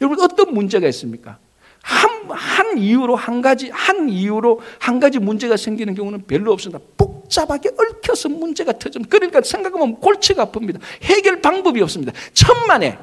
여러분 0.00 0.20
어떤 0.24 0.54
문제가 0.54 0.86
있습니까? 0.88 1.38
한, 1.82 2.30
한 2.30 2.78
이유로 2.78 3.16
한 3.16 3.42
가지, 3.42 3.70
한 3.70 4.08
이유로 4.08 4.60
한 4.78 5.00
가지 5.00 5.18
문제가 5.18 5.56
생기는 5.56 5.94
경우는 5.94 6.26
별로 6.28 6.52
없습니다. 6.52 6.78
복 6.96 7.15
잡하게 7.28 7.70
얽혀서 7.76 8.28
문제가 8.28 8.72
터집니다. 8.72 9.10
그러니까 9.10 9.40
생각하면 9.42 9.96
골치가 9.96 10.46
아픕니다. 10.46 10.80
해결 11.02 11.40
방법이 11.40 11.80
없습니다. 11.82 12.12
천만에 12.32 12.98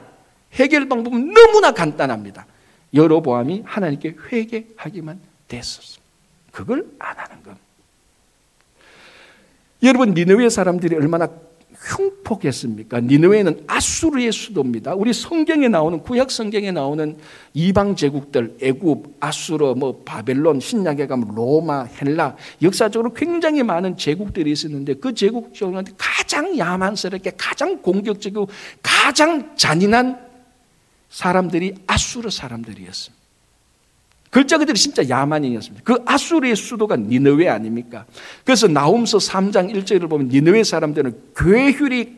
해결 0.54 0.88
방법은 0.88 1.34
너무나 1.34 1.72
간단합니다. 1.72 2.46
여로보암이 2.94 3.64
하나님께 3.66 4.16
회개하기만 4.32 5.20
됐었습니다. 5.48 6.04
그걸 6.52 6.86
안 7.00 7.18
하는 7.18 7.44
것. 7.44 7.58
여러분 9.82 10.14
니느웨 10.14 10.50
사람들이 10.50 10.96
얼마나 10.96 11.28
흉폭했습니까? 11.84 13.02
니느웨는 13.02 13.66
아수르의 13.68 14.32
수도입니다. 14.32 14.96
우리 14.96 15.12
성경에 15.12 15.68
나오는 15.68 16.02
구약 16.02 16.32
성경에 16.32 16.72
나오는 16.72 17.18
이방 17.54 17.96
제국들 17.96 18.58
애굽, 18.62 19.18
아수르, 19.20 19.74
뭐 19.76 20.02
바벨론, 20.06 20.60
신약에 20.60 21.08
가면 21.08 21.36
로마, 21.36 21.84
헬라 21.84 22.38
역사적으로 22.62 23.14
굉장히 23.14 23.64
많은 23.64 23.98
제국들이 23.98 24.52
있었는데 24.52 24.96
그 24.96 25.14
제국 25.14 25.54
중에 25.54 25.84
가장 25.98 26.58
야만스럽게 26.58 27.34
가장 27.38 27.82
공격적이고 27.82 28.48
가장 28.82 29.56
잔인한 29.56 30.20
사람들이 31.10 31.76
아수르 31.86 32.30
사람들이었습니다. 32.30 33.23
글자 34.34 34.58
그대로 34.58 34.76
진짜 34.76 35.08
야만인이었습니다. 35.08 35.84
그 35.86 36.04
아수르의 36.08 36.56
수도가 36.56 36.96
니느웨 36.96 37.50
아닙니까? 37.50 38.08
그래서 38.44 38.68
나홈서 38.68 39.20
3장 39.20 39.72
1절을 39.72 40.10
보면 40.10 40.30
니느웨 40.30 40.64
사람들은 40.64 41.16
괴휼이 41.38 42.16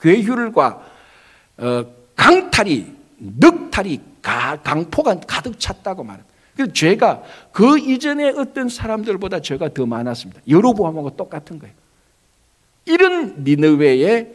괴휼과 0.00 0.82
어, 1.58 1.84
강탈이 2.16 2.86
늑탈이 3.18 4.00
가, 4.20 4.60
강포가 4.62 5.20
가득 5.20 5.60
찼다고 5.60 6.02
말합니다. 6.02 6.34
그 6.56 6.72
죄가 6.72 7.22
그 7.52 7.78
이전에 7.78 8.30
어떤 8.30 8.68
사람들보다 8.68 9.40
죄가 9.40 9.72
더 9.74 9.86
많았습니다. 9.86 10.40
여로보암하고 10.48 11.10
똑같은 11.10 11.60
거예요. 11.60 11.72
이런 12.86 13.44
니느웨에 13.44 14.26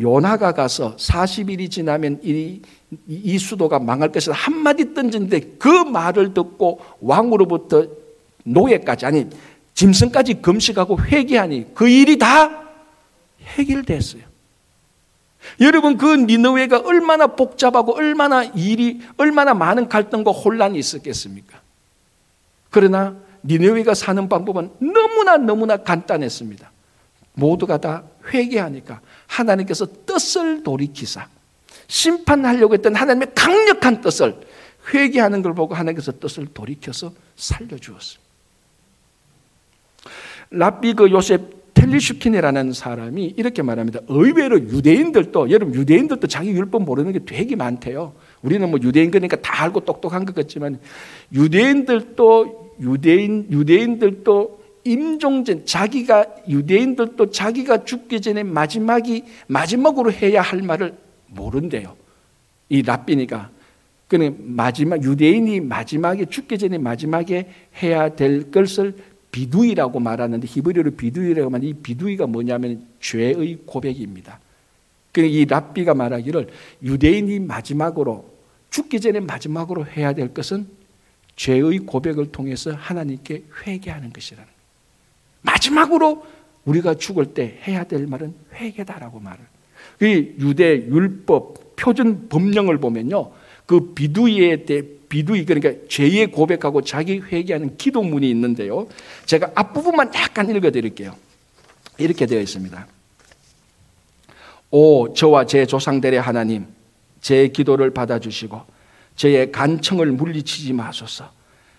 요나가 0.00 0.50
가서 0.50 0.96
40일이 0.96 1.70
지나면 1.70 2.18
이, 2.24 2.62
이 3.06 3.38
수도가 3.38 3.78
망할 3.78 4.10
것이다 4.12 4.32
한마디 4.32 4.94
던졌는데 4.94 5.56
그 5.58 5.68
말을 5.68 6.34
듣고 6.34 6.80
왕으로부터 7.00 7.86
노예까지 8.44 9.06
아니 9.06 9.26
짐승까지 9.74 10.34
금식하고 10.42 11.00
회개하니 11.00 11.74
그 11.74 11.88
일이 11.88 12.18
다 12.18 12.64
해결됐어요. 13.42 14.22
여러분 15.60 15.96
그 15.96 16.14
니느웨가 16.14 16.80
얼마나 16.80 17.26
복잡하고 17.26 17.94
얼마나 17.94 18.44
일이 18.44 19.00
얼마나 19.16 19.54
많은 19.54 19.88
갈등과 19.88 20.30
혼란이 20.30 20.78
있었겠습니까? 20.78 21.60
그러나 22.70 23.16
니느웨가 23.44 23.94
사는 23.94 24.28
방법은 24.28 24.70
너무나 24.80 25.36
너무나 25.36 25.76
간단했습니다. 25.76 26.70
모두가 27.34 27.78
다 27.78 28.04
회개하니까 28.32 29.00
하나님께서 29.26 29.86
뜻을 30.06 30.62
돌이키사 30.62 31.28
심판하려고 31.86 32.74
했던 32.74 32.94
하나님의 32.94 33.28
강력한 33.34 34.00
뜻을 34.00 34.36
회개하는 34.92 35.42
걸 35.42 35.54
보고 35.54 35.74
하나님께서 35.74 36.12
뜻을 36.12 36.46
돌이켜서 36.52 37.12
살려주었습니다. 37.36 38.24
랍비 40.50 40.94
그 40.94 41.10
요셉 41.10 41.64
텔리슈킨이라는 41.74 42.72
사람이 42.72 43.34
이렇게 43.36 43.62
말합니다. 43.62 44.00
의외로 44.08 44.58
유대인들도 44.58 45.50
여러분 45.50 45.74
유대인들도 45.74 46.26
자기 46.28 46.50
율법 46.50 46.84
모르는 46.84 47.12
게 47.12 47.20
되게 47.24 47.56
많대요. 47.56 48.14
우리는 48.42 48.70
뭐 48.70 48.78
유대인 48.82 49.10
거니까 49.10 49.36
다 49.36 49.64
알고 49.64 49.80
똑똑한 49.80 50.24
것 50.24 50.34
같지만 50.34 50.78
유대인들도 51.32 52.76
유대인 52.80 53.46
유대인들도 53.50 54.64
임종전 54.84 55.64
자기가 55.66 56.26
유대인들도 56.48 57.30
자기가 57.30 57.84
죽기 57.84 58.20
전에 58.20 58.42
마지막이 58.42 59.24
마지막으로 59.46 60.12
해야 60.12 60.42
할 60.42 60.62
말을 60.62 60.96
모른대요. 61.34 61.96
이 62.68 62.82
랍비니까. 62.82 63.50
그는 64.08 64.36
마지막 64.54 65.02
유대인이 65.02 65.60
마지막에 65.60 66.26
죽기 66.26 66.58
전에 66.58 66.78
마지막에 66.78 67.50
해야 67.82 68.14
될 68.14 68.50
것을 68.50 68.96
비두이라고 69.32 69.98
말하는데 69.98 70.46
히브리어로 70.46 70.92
비두이라고 70.92 71.46
하면 71.46 71.62
이 71.64 71.74
비두이가 71.74 72.26
뭐냐면 72.26 72.86
죄의 73.00 73.58
고백입니다. 73.66 74.38
이 75.16 75.44
랍비가 75.44 75.94
말하기를 75.94 76.48
유대인이 76.82 77.40
마지막으로 77.40 78.32
죽기 78.70 79.00
전에 79.00 79.20
마지막으로 79.20 79.86
해야 79.86 80.12
될 80.12 80.34
것은 80.34 80.66
죄의 81.36 81.80
고백을 81.80 82.32
통해서 82.32 82.72
하나님께 82.72 83.44
회개하는 83.66 84.12
것이라는 84.12 84.48
마지막으로 85.42 86.26
우리가 86.64 86.94
죽을 86.94 87.34
때 87.34 87.58
해야 87.66 87.84
될 87.84 88.06
말은 88.06 88.34
회개다라고 88.54 89.20
말을. 89.20 89.53
그 89.98 90.34
유대 90.40 90.86
율법 90.86 91.76
표준 91.76 92.28
법령을 92.28 92.78
보면요. 92.78 93.32
그 93.66 93.94
비두이에 93.94 94.64
대 94.64 94.82
비두이 95.08 95.44
그러니까 95.44 95.86
죄의 95.88 96.32
고백하고 96.32 96.82
자기 96.82 97.20
회개하는 97.20 97.76
기도문이 97.76 98.28
있는데요. 98.30 98.88
제가 99.26 99.52
앞부분만 99.54 100.12
약간 100.14 100.54
읽어 100.54 100.70
드릴게요. 100.70 101.14
이렇게 101.98 102.26
되어 102.26 102.40
있습니다. 102.40 102.86
오 104.70 105.12
저와 105.12 105.46
제 105.46 105.66
조상들의 105.66 106.20
하나님 106.20 106.66
제 107.20 107.48
기도를 107.48 107.90
받아 107.90 108.18
주시고 108.18 108.60
저의 109.14 109.52
간청을 109.52 110.10
물리치지 110.12 110.72
마소서. 110.72 111.30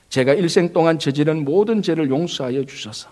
제가 0.08 0.34
일생 0.34 0.72
동안 0.72 0.98
저지른 0.98 1.44
모든 1.44 1.82
죄를 1.82 2.10
용서하여 2.10 2.64
주소서. 2.66 3.10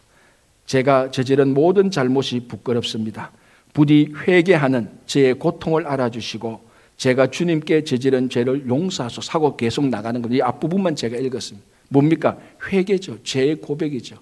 제가 0.65 1.11
저지른 1.11 1.53
모든 1.53 1.91
잘못이 1.91 2.47
부끄럽습니다. 2.47 3.31
부디 3.73 4.13
회개하는 4.27 4.89
제 5.05 5.33
고통을 5.33 5.87
알아주시고 5.87 6.61
제가 6.97 7.31
주님께 7.31 7.83
저지른 7.83 8.29
죄를 8.29 8.67
용서하소 8.67 9.21
사고 9.21 9.57
계속 9.57 9.87
나가는 9.87 10.21
겁니다. 10.21 10.45
이 10.45 10.47
앞부분만 10.47 10.95
제가 10.95 11.17
읽었습니다. 11.17 11.67
뭡니까? 11.89 12.37
회개죠. 12.71 13.23
죄의 13.23 13.55
고백이죠. 13.55 14.17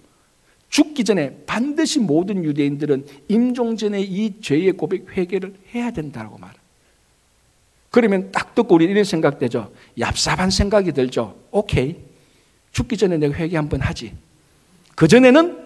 죽기 0.70 1.04
전에 1.04 1.36
반드시 1.46 2.00
모든 2.00 2.46
유대인들은 2.46 3.06
임종 3.28 3.76
전에 3.76 4.02
이 4.02 4.40
죄의 4.42 4.72
고백 4.74 5.16
회개를 5.16 5.54
해야 5.76 5.92
된다고 5.92 6.38
말. 6.38 6.52
그러면 7.90 8.32
딱 8.32 8.56
듣고 8.56 8.76
우리 8.76 8.86
이런 8.86 9.04
생각되죠. 9.04 9.72
얍삽한 9.98 10.50
생각이 10.50 10.94
들죠. 10.94 11.36
오케이. 11.52 11.98
죽기 12.72 12.96
전에 12.96 13.18
내가 13.18 13.34
회개 13.34 13.58
한번 13.58 13.82
하지. 13.82 14.14
그 14.96 15.10
전에는 15.10 15.61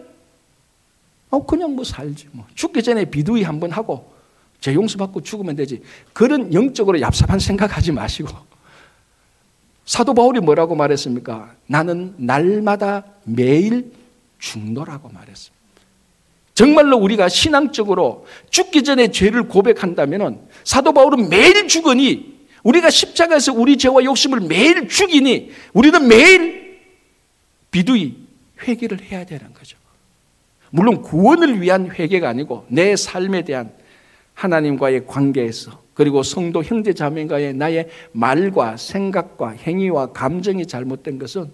어, 1.36 1.45
그냥 1.45 1.76
뭐 1.76 1.84
살지 1.84 2.30
뭐. 2.32 2.45
죽기 2.56 2.82
전에 2.82 3.06
비두이 3.06 3.43
한번 3.43 3.71
하고 3.71 4.13
죄 4.62 4.74
용서받고 4.74 5.21
죽으면 5.21 5.56
되지. 5.58 5.82
그런 6.13 6.54
영적으로 6.54 6.98
얍삽한 7.00 7.39
생각하지 7.39 7.91
마시고. 7.91 8.30
사도 9.86 10.13
바울이 10.13 10.39
뭐라고 10.39 10.76
말했습니까? 10.76 11.54
나는 11.67 12.15
날마다 12.17 13.04
매일 13.24 13.91
죽노라고 14.39 15.10
말했습니다. 15.10 15.56
정말로 16.56 16.98
우리가 16.98 17.28
신앙적으로 17.28 18.26
죽기 18.50 18.84
전에 18.84 19.12
죄를 19.12 19.50
고백한다면 19.50 20.48
사도 20.63 20.93
바울은 20.93 21.30
매일 21.30 21.67
죽으니 21.67 22.34
우리가 22.63 22.89
십자가에서 22.89 23.54
우리 23.54 23.78
죄와 23.78 24.06
욕심을 24.06 24.39
매일 24.39 24.88
죽이니 24.88 25.52
우리는 25.74 26.08
매일 26.08 26.80
비두이 27.71 28.15
회개를 28.65 29.02
해야 29.02 29.26
되는 29.26 29.54
거죠. 29.54 29.78
물론 30.75 31.01
구원을 31.01 31.61
위한 31.61 31.89
회개가 31.89 32.27
아니고 32.27 32.65
내 32.67 32.97
삶에 32.97 33.43
대한 33.43 33.71
하나님과의 34.33 35.07
관계에서 35.07 35.81
그리고 35.93 36.21
성도 36.21 36.61
형제 36.61 36.91
자매과의 36.91 37.53
나의 37.53 37.88
말과 38.11 38.75
생각과 38.75 39.51
행위와 39.51 40.07
감정이 40.07 40.65
잘못된 40.65 41.17
것은 41.17 41.49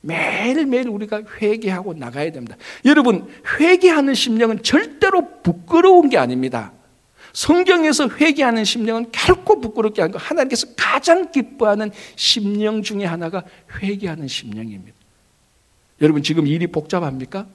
매일매일 0.00 0.88
우리가 0.88 1.22
회개하고 1.38 1.92
나가야 1.94 2.32
됩니다. 2.32 2.56
여러분, 2.86 3.28
회개하는 3.60 4.14
심령은 4.14 4.62
절대로 4.62 5.42
부끄러운 5.42 6.08
게 6.08 6.16
아닙니다. 6.16 6.72
성경에서 7.34 8.08
회개하는 8.08 8.64
심령은 8.64 9.08
결코 9.12 9.60
부끄럽게 9.60 10.00
하고 10.00 10.16
하나님께서 10.16 10.68
가장 10.78 11.30
기뻐하는 11.30 11.90
심령 12.14 12.82
중에 12.82 13.04
하나가 13.04 13.44
회개하는 13.82 14.28
심령입니다. 14.28 14.96
여러분, 16.00 16.22
지금 16.22 16.46
일이 16.46 16.66
복잡합니까? 16.66 17.46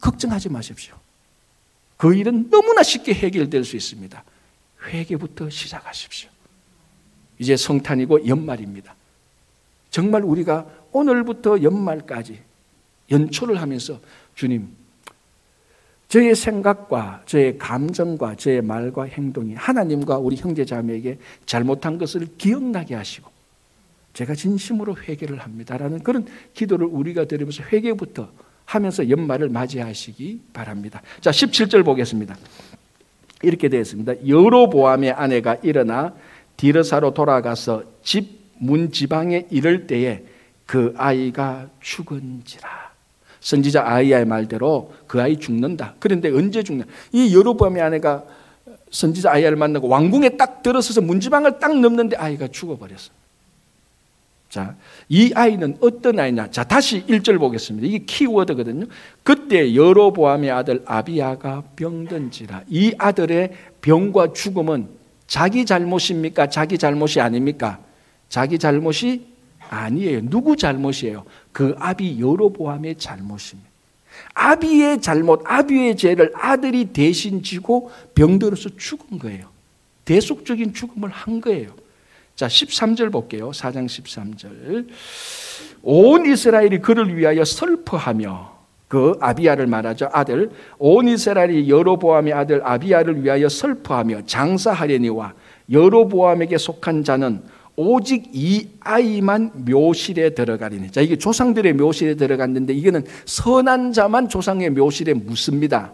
걱정하지 0.00 0.48
마십시오. 0.48 0.94
그 1.96 2.14
일은 2.14 2.50
너무나 2.50 2.82
쉽게 2.82 3.14
해결될 3.14 3.64
수 3.64 3.76
있습니다. 3.76 4.24
회개부터 4.88 5.50
시작하십시오. 5.50 6.30
이제 7.38 7.56
성탄이고 7.56 8.26
연말입니다. 8.26 8.94
정말 9.90 10.22
우리가 10.22 10.66
오늘부터 10.92 11.62
연말까지 11.62 12.40
연초를 13.10 13.60
하면서 13.60 14.00
주님, 14.34 14.68
저의 16.08 16.34
생각과 16.34 17.22
저의 17.24 17.56
감정과 17.56 18.36
저의 18.36 18.60
말과 18.62 19.04
행동이 19.04 19.54
하나님과 19.54 20.18
우리 20.18 20.36
형제 20.36 20.64
자매에게 20.64 21.18
잘못한 21.46 21.98
것을 21.98 22.26
기억나게 22.36 22.94
하시고 22.94 23.30
제가 24.12 24.34
진심으로 24.34 24.96
회개를 24.96 25.38
합니다라는 25.38 26.02
그런 26.02 26.26
기도를 26.52 26.86
우리가 26.86 27.24
드리면서 27.24 27.62
회개부터 27.62 28.30
하면서 28.74 29.08
연말을 29.08 29.48
맞이하시기 29.48 30.40
바랍니다. 30.52 31.02
자, 31.20 31.30
17절 31.30 31.84
보겠습니다. 31.84 32.36
이렇게 33.42 33.68
되어 33.68 33.80
있습니다. 33.80 34.26
여로보암의 34.26 35.12
아내가 35.12 35.56
일어나 35.62 36.14
디르사로 36.56 37.14
돌아가서 37.14 37.82
집 38.02 38.42
문 38.62 38.92
지방에 38.92 39.46
이를 39.50 39.88
때에 39.88 40.22
그 40.66 40.94
아이가 40.96 41.68
죽은지라. 41.80 42.92
선지자 43.40 43.84
아이야의 43.84 44.24
말대로 44.24 44.94
그 45.08 45.20
아이 45.20 45.36
죽는다. 45.36 45.96
그런데 45.98 46.30
언제 46.30 46.62
죽냐? 46.62 46.84
이 47.10 47.36
여로보암의 47.36 47.82
아내가 47.82 48.22
선지자 48.92 49.32
아이야를 49.32 49.56
만나고 49.56 49.88
왕궁에 49.88 50.36
딱 50.36 50.62
들어서서 50.62 51.00
문지방을 51.00 51.58
딱 51.58 51.76
넘는데 51.76 52.16
아이가 52.16 52.46
죽어버렸어. 52.46 53.10
자, 54.52 54.76
이 55.08 55.32
아이는 55.34 55.78
어떤 55.80 56.20
아이냐? 56.20 56.50
자, 56.50 56.62
다시 56.62 57.06
1절 57.06 57.38
보겠습니다. 57.38 57.88
이게 57.88 58.04
키워드거든요. 58.04 58.84
그때 59.22 59.74
여로보암의 59.74 60.50
아들 60.50 60.82
아비야가 60.84 61.62
병든지라. 61.74 62.64
이 62.68 62.92
아들의 62.98 63.52
병과 63.80 64.34
죽음은 64.34 64.88
자기 65.26 65.64
잘못입니까? 65.64 66.50
자기 66.50 66.76
잘못이 66.76 67.22
아닙니까? 67.22 67.78
자기 68.28 68.58
잘못이 68.58 69.24
아니에요. 69.70 70.28
누구 70.28 70.54
잘못이에요? 70.54 71.24
그 71.52 71.74
아비 71.78 72.20
여로보암의 72.20 72.96
잘못입니다. 72.98 73.70
아비의 74.34 75.00
잘못, 75.00 75.44
아비의 75.46 75.96
죄를 75.96 76.30
아들이 76.34 76.92
대신 76.92 77.42
지고 77.42 77.90
병들어서 78.14 78.76
죽은 78.76 79.18
거예요. 79.18 79.48
대속적인 80.04 80.74
죽음을 80.74 81.08
한 81.08 81.40
거예요. 81.40 81.70
자, 82.42 82.48
13절 82.48 83.12
볼게요. 83.12 83.52
4장 83.52 83.86
13절. 83.86 84.88
온 85.84 86.26
이스라엘이 86.26 86.80
그를 86.80 87.16
위하여 87.16 87.44
슬퍼하며 87.44 88.50
그 88.88 89.16
아비야를 89.20 89.68
말하죠. 89.68 90.08
아들. 90.12 90.50
온 90.76 91.06
이스라엘이 91.06 91.70
여로보암의 91.70 92.32
아들 92.32 92.60
아비야를 92.66 93.22
위하여 93.22 93.48
슬퍼하며 93.48 94.22
장사하려니와 94.26 95.34
여로보암에게 95.70 96.58
속한 96.58 97.04
자는 97.04 97.44
오직 97.76 98.24
이 98.32 98.70
아이만 98.80 99.64
묘실에 99.64 100.30
들어가리니. 100.30 100.90
자, 100.90 101.00
이게 101.00 101.16
조상들의 101.16 101.74
묘실에 101.74 102.16
들어갔는데 102.16 102.74
이거는 102.74 103.04
선한 103.24 103.92
자만 103.92 104.28
조상의 104.28 104.70
묘실에 104.70 105.14
묻습니다. 105.14 105.92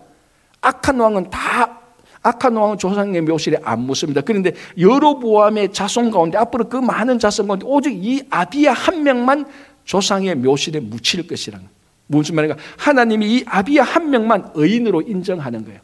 악한 0.63 0.99
왕은 0.99 1.29
다 1.29 1.79
악한 2.23 2.57
왕은 2.57 2.79
조상의 2.79 3.23
묘실에 3.23 3.59
안 3.63 3.81
묻습니다. 3.81 4.21
그런데 4.21 4.53
여로보암의 4.79 5.73
자손 5.73 6.11
가운데 6.11 6.39
앞으로 6.39 6.69
그 6.69 6.77
많은 6.77 7.19
자손 7.19 7.47
가운데 7.47 7.67
오직 7.67 7.93
이 7.93 8.23
아비야 8.31 8.73
한 8.73 9.03
명만 9.03 9.47
조상의 9.85 10.35
묘실에 10.37 10.81
묻힐 10.81 11.27
것이라는 11.27 11.67
무슨 12.07 12.35
말인가? 12.35 12.57
하나님이 12.77 13.27
이 13.27 13.45
아비야 13.47 13.83
한 13.83 14.11
명만 14.11 14.51
의인으로 14.55 15.03
인정하는 15.03 15.65
거예요. 15.65 15.81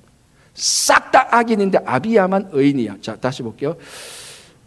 싹 0.54 1.04
다 1.14 1.28
악인인데 1.30 1.78
아비야만 1.84 2.48
의인이야. 2.52 2.96
자, 3.00 3.14
다시 3.14 3.42
볼게요. 3.42 3.76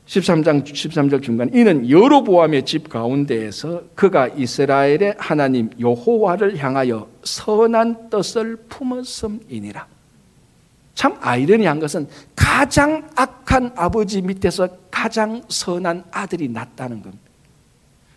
13장 0.06 0.64
13절 0.64 1.22
중간 1.22 1.50
이는 1.54 1.90
여로보암의 1.90 2.64
집 2.64 2.88
가운데에서 2.88 3.84
그가 3.94 4.30
이스라엘의 4.30 5.16
하나님 5.18 5.70
여호와를 5.78 6.58
향하여 6.58 7.10
선한 7.26 8.10
뜻을 8.10 8.56
품었음이니라. 8.70 9.97
참 10.98 11.16
아이러니한 11.22 11.80
것은 11.80 12.08
가장 12.36 13.08
악한 13.16 13.74
아버지 13.76 14.20
밑에서 14.24 14.68
가장 14.90 15.44
선한 15.48 16.06
아들이 16.10 16.50
났다는 16.50 17.04
겁니다. 17.04 17.24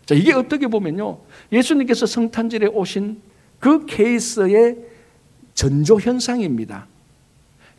자, 0.07 0.15
이게 0.15 0.33
어떻게 0.33 0.65
보면요. 0.65 1.19
예수님께서 1.51 2.07
성탄절에 2.07 2.65
오신 2.65 3.21
그 3.59 3.85
케이스의 3.85 4.77
전조 5.53 5.99
현상입니다. 5.99 6.87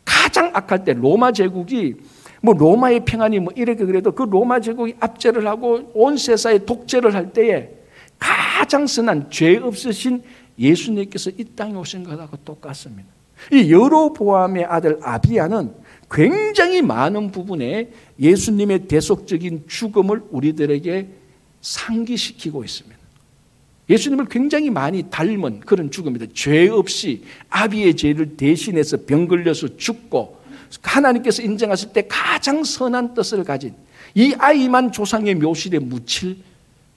가장 0.05 0.51
악할 0.53 0.85
때 0.85 0.93
로마 0.93 1.33
제국이 1.33 1.95
뭐 2.41 2.53
로마의 2.53 3.03
평안이 3.03 3.39
뭐 3.39 3.51
이렇게 3.57 3.83
그래도 3.83 4.13
그 4.13 4.23
로마 4.23 4.61
제국이 4.61 4.95
압제를 5.01 5.45
하고 5.47 5.91
온 5.93 6.15
세상에 6.15 6.59
독재를 6.59 7.13
할 7.13 7.33
때에 7.33 7.71
가장 8.17 8.87
선한 8.87 9.31
죄 9.31 9.57
없으신 9.57 10.23
예수님께서 10.57 11.29
이 11.31 11.43
땅에 11.43 11.75
오신 11.75 12.05
것하고 12.05 12.37
똑같습니다. 12.45 13.22
이 13.51 13.71
여로보암의 13.71 14.65
아들 14.65 14.99
아비야는 15.01 15.73
굉장히 16.09 16.81
많은 16.81 17.31
부분에 17.31 17.89
예수님의 18.19 18.87
대속적인 18.87 19.65
죽음을 19.67 20.23
우리들에게 20.29 21.07
상기시키고 21.61 22.63
있습니다. 22.63 23.03
예수님을 23.89 24.25
굉장히 24.29 24.69
많이 24.69 25.09
닮은 25.09 25.61
그런 25.61 25.91
죽음이다. 25.91 26.27
죄 26.33 26.69
없이 26.69 27.23
아비의 27.49 27.95
죄를 27.95 28.37
대신해서 28.37 28.97
병 29.05 29.27
걸려서 29.27 29.75
죽고 29.77 30.41
하나님께서 30.81 31.41
인정하실 31.41 31.93
때 31.93 32.05
가장 32.07 32.63
선한 32.63 33.13
뜻을 33.13 33.43
가진 33.43 33.73
이 34.15 34.33
아이만 34.37 34.91
조상의 34.91 35.35
묘실에 35.35 35.79
묻힐 35.79 36.37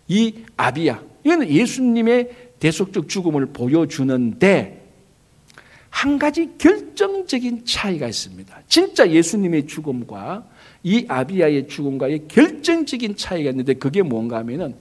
이 0.08 0.34
아비야. 0.56 1.02
이거는 1.24 1.48
예수님의 1.48 2.30
대속적 2.60 3.08
죽음을 3.08 3.46
보여주는데 3.46 4.85
한 5.90 6.18
가지 6.18 6.50
결정적인 6.58 7.64
차이가 7.64 8.06
있습니다. 8.06 8.62
진짜 8.68 9.10
예수님의 9.10 9.66
죽음과 9.66 10.44
이 10.82 11.04
아비야의 11.08 11.68
죽음과의 11.68 12.28
결정적인 12.28 13.16
차이가 13.16 13.50
있는데 13.50 13.74
그게 13.74 14.02
뭔가 14.02 14.38
하면은 14.38 14.74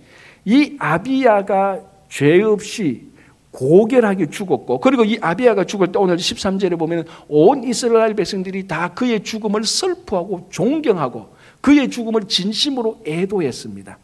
이 0.43 0.75
아비야가 0.77 1.81
죄 2.09 2.41
없이 2.41 3.07
고결하게 3.51 4.29
죽었고 4.29 4.79
그리고 4.81 5.05
이 5.05 5.17
아비야가 5.21 5.63
죽을 5.63 5.91
때 5.91 5.97
오늘 5.97 6.17
13절에 6.17 6.77
보면 6.77 7.05
온 7.27 7.63
이스라엘 7.63 8.13
백성들이 8.13 8.67
다 8.67 8.93
그의 8.93 9.23
죽음을 9.23 9.63
슬퍼하고 9.63 10.49
존경하고 10.51 11.29
그의 11.61 11.89
죽음을 11.89 12.25
진심으로 12.27 13.01
애도했습니다. 13.07 13.97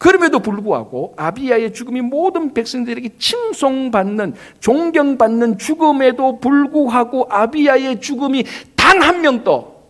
그럼에도 0.00 0.38
불구하고 0.38 1.12
아비야의 1.18 1.74
죽음이 1.74 2.00
모든 2.00 2.54
백성들에게 2.54 3.18
칭송받는 3.18 4.34
존경받는 4.60 5.58
죽음에도 5.58 6.40
불구하고 6.40 7.26
아비야의 7.28 8.00
죽음이 8.00 8.44
단 8.76 9.02
한 9.02 9.20
명도 9.20 9.84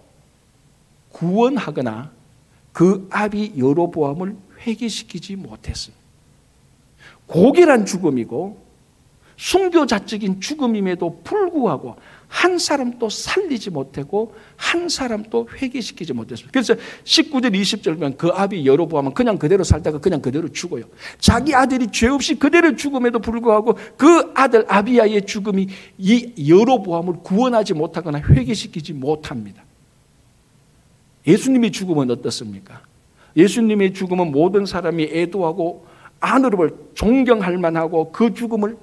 구원하거나 1.13 2.11
그 2.73 3.07
아비 3.11 3.53
여로보암을 3.57 4.37
회개시키지 4.67 5.37
못했습니다. 5.37 6.03
고결한 7.27 7.87
죽음이고 7.87 8.59
순교자적인 9.37 10.41
죽음임에도 10.41 11.21
불구하고 11.23 11.97
한 12.31 12.59
사람도 12.59 13.09
살리지 13.09 13.71
못하고 13.71 14.35
한 14.57 14.89
사람도 14.89 15.49
회개시키지 15.53 16.13
못했습니다. 16.13 16.53
그래서 16.53 16.75
19절 17.03 17.53
20절 17.53 17.95
보면 17.95 18.17
그 18.17 18.29
아비 18.29 18.65
여로보암은 18.65 19.15
그냥 19.15 19.37
그대로 19.37 19.65
살다가 19.65 19.99
그냥 19.99 20.23
그대로 20.23 20.49
죽어요. 20.49 20.85
자기 21.19 21.55
아들이 21.57 21.89
죄 21.91 22.07
없이 22.07 22.37
그대로 22.37 22.77
죽음에도 22.77 23.19
불구하고 23.19 23.77
그 23.97 24.31
아들 24.35 24.65
아비야의 24.69 25.27
죽음이 25.27 25.69
이 25.99 26.49
여로보암을 26.49 27.15
구원하지 27.25 27.75
못하거나 27.75 28.21
회개시키지 28.21 28.93
못합니다. 28.93 29.65
예수님의 31.27 31.73
죽음은 31.73 32.13
어떻습니까? 32.13 32.81
예수님의 33.37 33.93
죽음은 33.93 34.31
모든 34.31 34.67
사람이 34.67 35.03
애도하고 35.13 35.85
하늘을 36.21 36.77
존경할 36.95 37.59
만하고 37.59 38.13
그 38.13 38.35
죽음을 38.35 38.77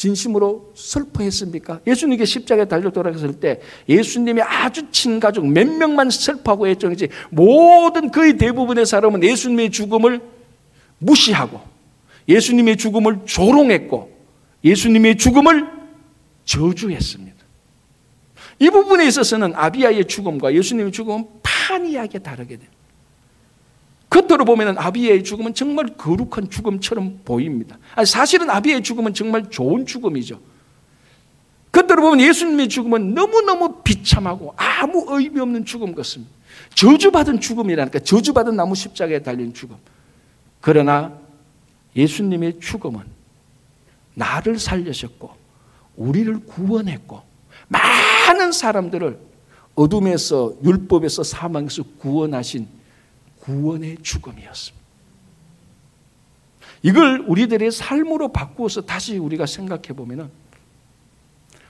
진심으로 0.00 0.72
슬퍼했습니까? 0.74 1.80
예수님께 1.86 2.24
십자가에 2.24 2.64
달려 2.64 2.88
돌아갔을 2.88 3.34
때 3.34 3.60
예수님이 3.86 4.40
아주 4.40 4.90
친가족 4.90 5.46
몇 5.46 5.68
명만 5.68 6.08
슬퍼하고 6.08 6.66
했죠지 6.68 7.08
모든 7.28 8.10
거의 8.10 8.38
대부분의 8.38 8.86
사람은 8.86 9.22
예수님의 9.22 9.70
죽음을 9.70 10.22
무시하고 10.96 11.60
예수님의 12.26 12.78
죽음을 12.78 13.20
조롱했고 13.26 14.10
예수님의 14.64 15.18
죽음을 15.18 15.68
저주했습니다. 16.46 17.36
이 18.58 18.70
부분에 18.70 19.06
있어서는 19.06 19.52
아비야의 19.54 20.06
죽음과 20.06 20.54
예수님의 20.54 20.92
죽음은 20.92 21.26
판이하게 21.42 22.20
다르게 22.20 22.56
돼요. 22.56 22.70
겉으로 24.10 24.44
보면 24.44 24.76
아비의 24.76 25.22
죽음은 25.22 25.54
정말 25.54 25.86
거룩한 25.96 26.50
죽음처럼 26.50 27.20
보입니다. 27.24 27.78
아니, 27.94 28.06
사실은 28.06 28.50
아비의 28.50 28.82
죽음은 28.82 29.14
정말 29.14 29.48
좋은 29.48 29.86
죽음이죠. 29.86 30.40
겉으로 31.70 32.02
보면 32.02 32.20
예수님의 32.20 32.68
죽음은 32.68 33.14
너무너무 33.14 33.82
비참하고 33.84 34.54
아무 34.56 35.06
의미 35.08 35.38
없는 35.38 35.64
죽음 35.64 35.94
같습니다. 35.94 36.32
저주받은 36.74 37.40
죽음이라니까 37.40 38.00
저주받은 38.00 38.56
나무 38.56 38.74
십자가에 38.74 39.20
달린 39.20 39.54
죽음. 39.54 39.76
그러나 40.60 41.16
예수님의 41.94 42.58
죽음은 42.60 43.02
나를 44.14 44.58
살려셨고 44.58 45.30
우리를 45.96 46.40
구원했고 46.46 47.22
많은 47.68 48.50
사람들을 48.50 49.18
어둠에서 49.76 50.54
율법에서 50.64 51.22
사망에서 51.22 51.84
구원하신 52.00 52.79
구원의 53.40 53.98
죽음이었습니다. 54.02 54.80
이걸 56.82 57.24
우리들의 57.26 57.70
삶으로 57.70 58.28
바꾸어서 58.28 58.82
다시 58.82 59.18
우리가 59.18 59.46
생각해 59.46 59.88
보면은 59.94 60.30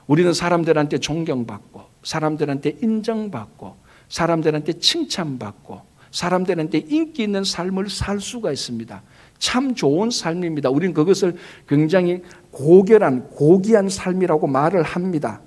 우리는 0.06 0.32
사람들한테 0.32 0.98
존경받고 0.98 1.82
사람들한테 2.02 2.78
인정받고 2.82 3.76
사람들한테 4.08 4.74
칭찬받고 4.74 5.82
사람들한테 6.10 6.78
인기 6.88 7.22
있는 7.22 7.44
삶을 7.44 7.88
살 7.88 8.20
수가 8.20 8.50
있습니다. 8.50 9.02
참 9.38 9.74
좋은 9.74 10.10
삶입니다. 10.10 10.70
우리는 10.70 10.92
그것을 10.92 11.36
굉장히 11.68 12.22
고결한 12.50 13.28
고귀한 13.30 13.88
삶이라고 13.88 14.46
말을 14.46 14.82
합니다. 14.82 15.40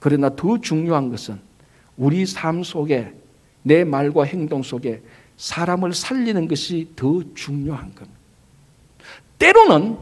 그러나 0.00 0.34
더 0.34 0.60
중요한 0.60 1.10
것은 1.10 1.38
우리 1.96 2.26
삶 2.26 2.62
속에 2.62 3.14
내 3.62 3.84
말과 3.84 4.24
행동 4.24 4.62
속에 4.62 5.02
사람을 5.36 5.92
살리는 5.92 6.48
것이 6.48 6.88
더 6.96 7.22
중요한 7.34 7.94
겁니다. 7.94 8.18
때로는 9.38 9.96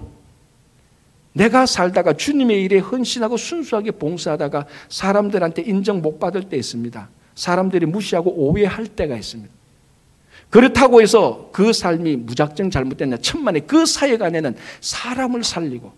내가 1.32 1.64
살다가 1.66 2.12
주님의 2.12 2.62
일에 2.64 2.78
헌신하고 2.78 3.36
순수하게 3.36 3.92
봉사하다가 3.92 4.66
사람들한테 4.88 5.62
인정 5.62 6.02
못 6.02 6.18
받을 6.18 6.42
때 6.48 6.56
있습니다. 6.56 7.08
사람들이 7.34 7.86
무시하고 7.86 8.30
오해할 8.30 8.86
때가 8.86 9.16
있습니다. 9.16 9.52
그렇다고 10.50 11.00
해서 11.00 11.48
그 11.50 11.72
삶이 11.72 12.16
무작정 12.16 12.70
잘못됐냐 12.70 13.16
천만에 13.18 13.60
그 13.60 13.86
사역 13.86 14.20
안에는 14.20 14.54
사람을 14.82 15.44
살리고 15.44 15.92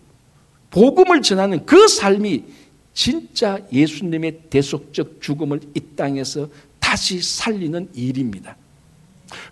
복음을 0.69 1.21
전하는 1.21 1.65
그 1.65 1.89
삶이 1.89 2.45
진짜 2.93 3.59
예수님의 3.73 4.43
대속적 4.49 5.21
죽음을 5.21 5.59
이 5.73 5.81
땅에서 5.97 6.47
다시 6.79 7.21
살리는 7.21 7.89
일입니다. 7.93 8.55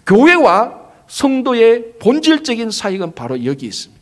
교회와 0.06 0.84
성도의 1.08 1.94
본질적인 2.00 2.72
사역은 2.72 3.14
바로 3.14 3.46
여기 3.46 3.66
있습니다. 3.68 4.02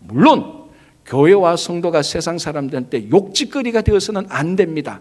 물론 0.00 0.62
교회와 1.06 1.56
성도가 1.56 2.02
세상 2.02 2.38
사람들한테 2.38 3.10
욕짓거리가 3.10 3.82
되어서는 3.82 4.26
안 4.28 4.56
됩니다. 4.56 5.00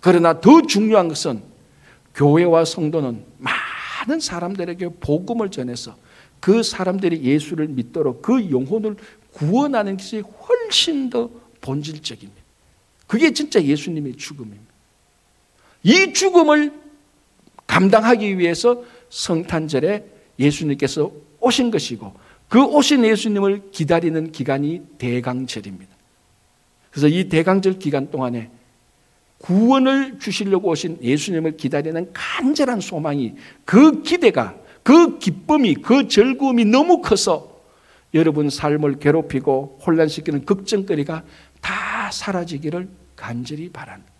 그러나 0.00 0.40
더 0.40 0.62
중요한 0.62 1.08
것은 1.08 1.42
교회와 2.14 2.64
성도는 2.64 3.24
많은 3.38 4.20
사람들에게 4.20 4.88
복음을 5.00 5.50
전해서 5.50 5.96
그 6.40 6.62
사람들이 6.62 7.22
예수를 7.22 7.68
믿도록 7.68 8.22
그 8.22 8.50
영혼을 8.50 8.96
구원하는 9.32 9.96
것이 9.96 10.20
훨씬 10.20 11.10
더 11.10 11.30
본질적입니다. 11.60 12.42
그게 13.06 13.32
진짜 13.32 13.62
예수님의 13.62 14.16
죽음입니다. 14.16 14.72
이 15.82 16.12
죽음을 16.12 16.83
감당하기 17.66 18.38
위해서 18.38 18.82
성탄절에 19.10 20.04
예수님께서 20.38 21.10
오신 21.40 21.70
것이고 21.70 22.12
그 22.48 22.62
오신 22.62 23.04
예수님을 23.04 23.70
기다리는 23.70 24.32
기간이 24.32 24.82
대강절입니다. 24.98 25.94
그래서 26.90 27.08
이 27.08 27.28
대강절 27.28 27.78
기간 27.78 28.10
동안에 28.10 28.50
구원을 29.38 30.18
주시려고 30.20 30.70
오신 30.70 30.98
예수님을 31.02 31.56
기다리는 31.56 32.10
간절한 32.12 32.80
소망이 32.80 33.34
그 33.64 34.02
기대가 34.02 34.54
그 34.82 35.18
기쁨이 35.18 35.74
그 35.74 36.08
즐거움이 36.08 36.64
너무 36.66 37.02
커서 37.02 37.60
여러분 38.14 38.48
삶을 38.48 39.00
괴롭히고 39.00 39.80
혼란시키는 39.84 40.44
걱정거리가 40.46 41.24
다 41.60 42.10
사라지기를 42.12 42.88
간절히 43.16 43.70
바랍니다. 43.70 44.13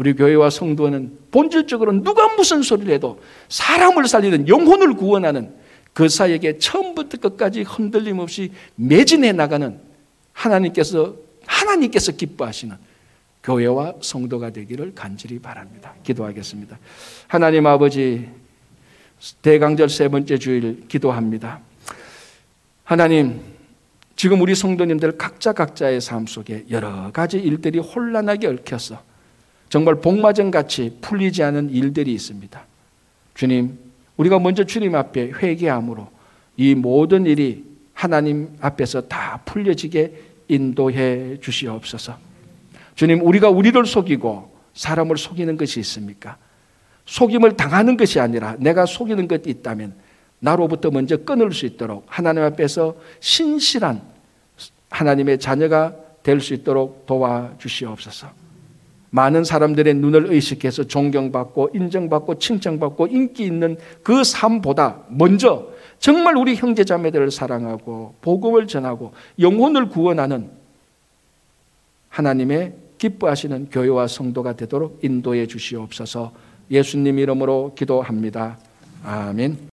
우리 0.00 0.14
교회와 0.14 0.48
성도는 0.48 1.18
본질적으로 1.30 1.92
누가 1.92 2.34
무슨 2.34 2.62
소리를 2.62 2.90
해도 2.94 3.20
사람을 3.50 4.08
살리는 4.08 4.48
영혼을 4.48 4.94
구원하는 4.94 5.54
그 5.92 6.08
사에게 6.08 6.56
처음부터 6.56 7.18
끝까지 7.18 7.64
흔들림 7.64 8.18
없이 8.18 8.50
매진해 8.76 9.32
나가는 9.32 9.78
하나님께서 10.32 11.16
하나님께서 11.44 12.12
기뻐하시는 12.12 12.74
교회와 13.42 13.96
성도가 14.00 14.48
되기를 14.48 14.94
간절히 14.94 15.38
바랍니다. 15.38 15.92
기도하겠습니다. 16.02 16.78
하나님 17.26 17.66
아버지 17.66 18.26
대강절 19.42 19.90
세 19.90 20.08
번째 20.08 20.38
주일 20.38 20.88
기도합니다. 20.88 21.60
하나님 22.84 23.42
지금 24.16 24.40
우리 24.40 24.54
성도님들 24.54 25.18
각자 25.18 25.52
각자의 25.52 26.00
삶 26.00 26.26
속에 26.26 26.64
여러 26.70 27.12
가지 27.12 27.36
일들이 27.36 27.78
혼란하게 27.78 28.46
얽혀서 28.46 29.09
정말 29.70 29.94
복마전 29.94 30.50
같이 30.50 30.98
풀리지 31.00 31.42
않은 31.42 31.70
일들이 31.70 32.12
있습니다. 32.12 32.62
주님, 33.34 33.78
우리가 34.16 34.38
먼저 34.38 34.64
주님 34.64 34.94
앞에 34.94 35.30
회개함으로 35.30 36.08
이 36.58 36.74
모든 36.74 37.24
일이 37.24 37.64
하나님 37.94 38.50
앞에서 38.60 39.02
다 39.02 39.40
풀려지게 39.46 40.14
인도해 40.48 41.38
주시옵소서. 41.40 42.18
주님, 42.96 43.24
우리가 43.24 43.48
우리를 43.48 43.86
속이고 43.86 44.54
사람을 44.74 45.16
속이는 45.16 45.56
것이 45.56 45.80
있습니까? 45.80 46.36
속임을 47.06 47.56
당하는 47.56 47.96
것이 47.96 48.20
아니라 48.20 48.56
내가 48.58 48.84
속이는 48.86 49.28
것이 49.28 49.42
있다면 49.46 49.94
나로부터 50.40 50.90
먼저 50.90 51.16
끊을 51.16 51.52
수 51.52 51.64
있도록 51.66 52.04
하나님 52.08 52.42
앞에서 52.42 52.96
신실한 53.20 54.02
하나님의 54.90 55.38
자녀가 55.38 55.94
될 56.22 56.40
수 56.40 56.54
있도록 56.54 57.06
도와주시옵소서. 57.06 58.49
많은 59.10 59.44
사람들의 59.44 59.94
눈을 59.94 60.32
의식해서 60.32 60.84
존경받고 60.84 61.70
인정받고 61.74 62.38
칭찬받고 62.38 63.08
인기 63.08 63.44
있는 63.44 63.76
그 64.02 64.24
삶보다 64.24 65.04
먼저 65.08 65.68
정말 65.98 66.36
우리 66.36 66.54
형제 66.54 66.84
자매들을 66.84 67.30
사랑하고 67.30 68.14
복음을 68.22 68.66
전하고 68.66 69.12
영혼을 69.38 69.88
구원하는 69.88 70.50
하나님의 72.08 72.74
기뻐하시는 72.98 73.70
교회와 73.70 74.06
성도가 74.06 74.54
되도록 74.54 75.00
인도해 75.02 75.46
주시옵소서. 75.46 76.32
예수님 76.70 77.18
이름으로 77.18 77.72
기도합니다. 77.74 78.58
아멘. 79.04 79.69